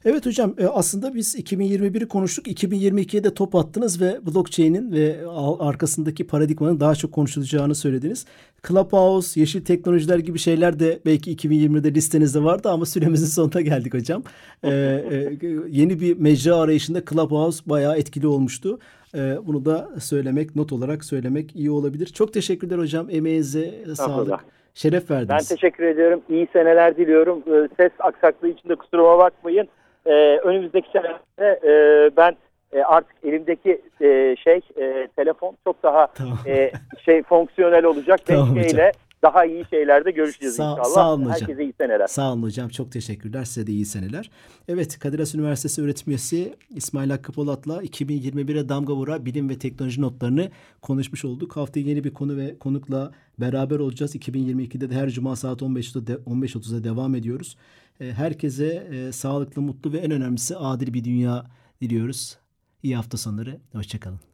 Evet 0.04 0.26
hocam 0.26 0.54
e, 0.58 0.66
aslında 0.66 1.14
biz 1.14 1.34
2021'i 1.34 2.08
konuştuk. 2.08 2.46
2022'ye 2.46 3.24
de 3.24 3.34
top 3.34 3.54
attınız 3.54 4.00
ve 4.00 4.26
blockchain'in 4.26 4.92
ve 4.92 5.16
arkasındaki 5.58 6.26
paradigmanın 6.26 6.80
daha 6.80 6.94
çok 6.94 7.12
konuşulacağını 7.12 7.74
söylediniz. 7.74 8.26
Clubhouse, 8.68 9.40
yeşil 9.40 9.64
teknolojiler 9.64 10.18
gibi 10.18 10.38
şeyler 10.38 10.78
de 10.78 11.00
belki 11.06 11.36
2020'de 11.36 11.94
listenizde 11.94 12.44
vardı 12.44 12.70
ama 12.70 12.86
süremizin 12.86 13.26
sonuna 13.26 13.60
geldik 13.60 13.94
hocam. 13.94 14.22
ee, 14.64 14.70
yeni 15.68 16.00
bir 16.00 16.16
mecra 16.18 16.56
arayışında 16.56 17.02
Clubhouse 17.10 17.62
bayağı 17.66 17.98
etkili 17.98 18.26
olmuştu. 18.26 18.78
Ee, 19.14 19.46
bunu 19.46 19.64
da 19.64 19.88
söylemek, 20.00 20.56
not 20.56 20.72
olarak 20.72 21.04
söylemek 21.04 21.56
iyi 21.56 21.70
olabilir. 21.70 22.06
Çok 22.06 22.32
teşekkürler 22.32 22.78
hocam. 22.78 23.06
Emeğinize 23.10 23.94
sağlık. 23.94 24.40
Şeref 24.74 25.10
verdiniz. 25.10 25.30
Ben 25.50 25.56
teşekkür 25.56 25.84
ediyorum. 25.84 26.22
İyi 26.28 26.48
seneler 26.52 26.96
diliyorum. 26.96 27.42
Ee, 27.46 27.68
ses 27.76 27.92
aksaklığı 27.98 28.48
için 28.48 28.68
de 28.68 28.74
kusuruma 28.74 29.18
bakmayın. 29.18 29.68
Ee, 30.06 30.36
önümüzdeki 30.36 30.88
senelerde 30.92 31.60
e, 31.68 32.10
ben 32.16 32.36
e, 32.72 32.82
artık 32.82 33.16
elimdeki 33.24 33.82
e, 34.00 34.36
şey 34.44 34.60
e, 34.76 35.08
telefon 35.16 35.56
çok 35.64 35.82
daha 35.82 36.06
tamam. 36.06 36.38
e, 36.46 36.70
şey 37.04 37.22
fonksiyonel 37.22 37.84
olacak. 37.84 38.20
Tamam 38.26 38.56
ile 38.56 38.92
daha 39.24 39.44
iyi 39.44 39.64
şeylerde 39.70 40.10
görüşeceğiz 40.10 40.56
sağ, 40.56 40.70
inşallah. 40.70 40.84
Sağ 40.94 41.12
olun 41.12 41.24
hocam. 41.24 41.40
Herkese 41.40 41.64
iyi 41.64 41.72
seneler. 41.80 42.06
Sağ 42.06 42.32
olun 42.32 42.42
hocam. 42.42 42.68
Çok 42.68 42.92
teşekkürler. 42.92 43.44
Size 43.44 43.66
de 43.66 43.72
iyi 43.72 43.86
seneler. 43.86 44.30
Evet 44.68 44.98
Kadir 44.98 45.18
Has 45.18 45.34
Üniversitesi 45.34 45.82
öğretim 45.82 46.10
üyesi 46.10 46.56
İsmail 46.70 47.10
Hakkı 47.10 47.32
Polat'la 47.32 47.82
2021'e 47.82 48.68
damga 48.68 48.94
vura 48.94 49.26
bilim 49.26 49.48
ve 49.48 49.58
teknoloji 49.58 50.00
notlarını 50.00 50.50
konuşmuş 50.82 51.24
olduk. 51.24 51.56
Haftaya 51.56 51.86
yeni 51.86 52.04
bir 52.04 52.14
konu 52.14 52.36
ve 52.36 52.58
konukla 52.58 53.12
beraber 53.38 53.78
olacağız. 53.78 54.16
2022'de 54.16 54.90
de 54.90 54.94
her 54.94 55.10
cuma 55.10 55.36
saat 55.36 55.62
15.30'da 55.62 56.12
15.30'da 56.12 56.84
devam 56.84 57.14
ediyoruz. 57.14 57.56
E, 58.00 58.12
herkese 58.12 58.66
e, 58.66 59.12
sağlıklı, 59.12 59.62
mutlu 59.62 59.92
ve 59.92 59.98
en 59.98 60.10
önemlisi 60.10 60.56
adil 60.56 60.94
bir 60.94 61.04
dünya 61.04 61.46
diliyoruz. 61.82 62.38
İyi 62.82 62.96
hafta 62.96 63.16
sonları. 63.16 63.60
Hoşçakalın. 63.72 64.33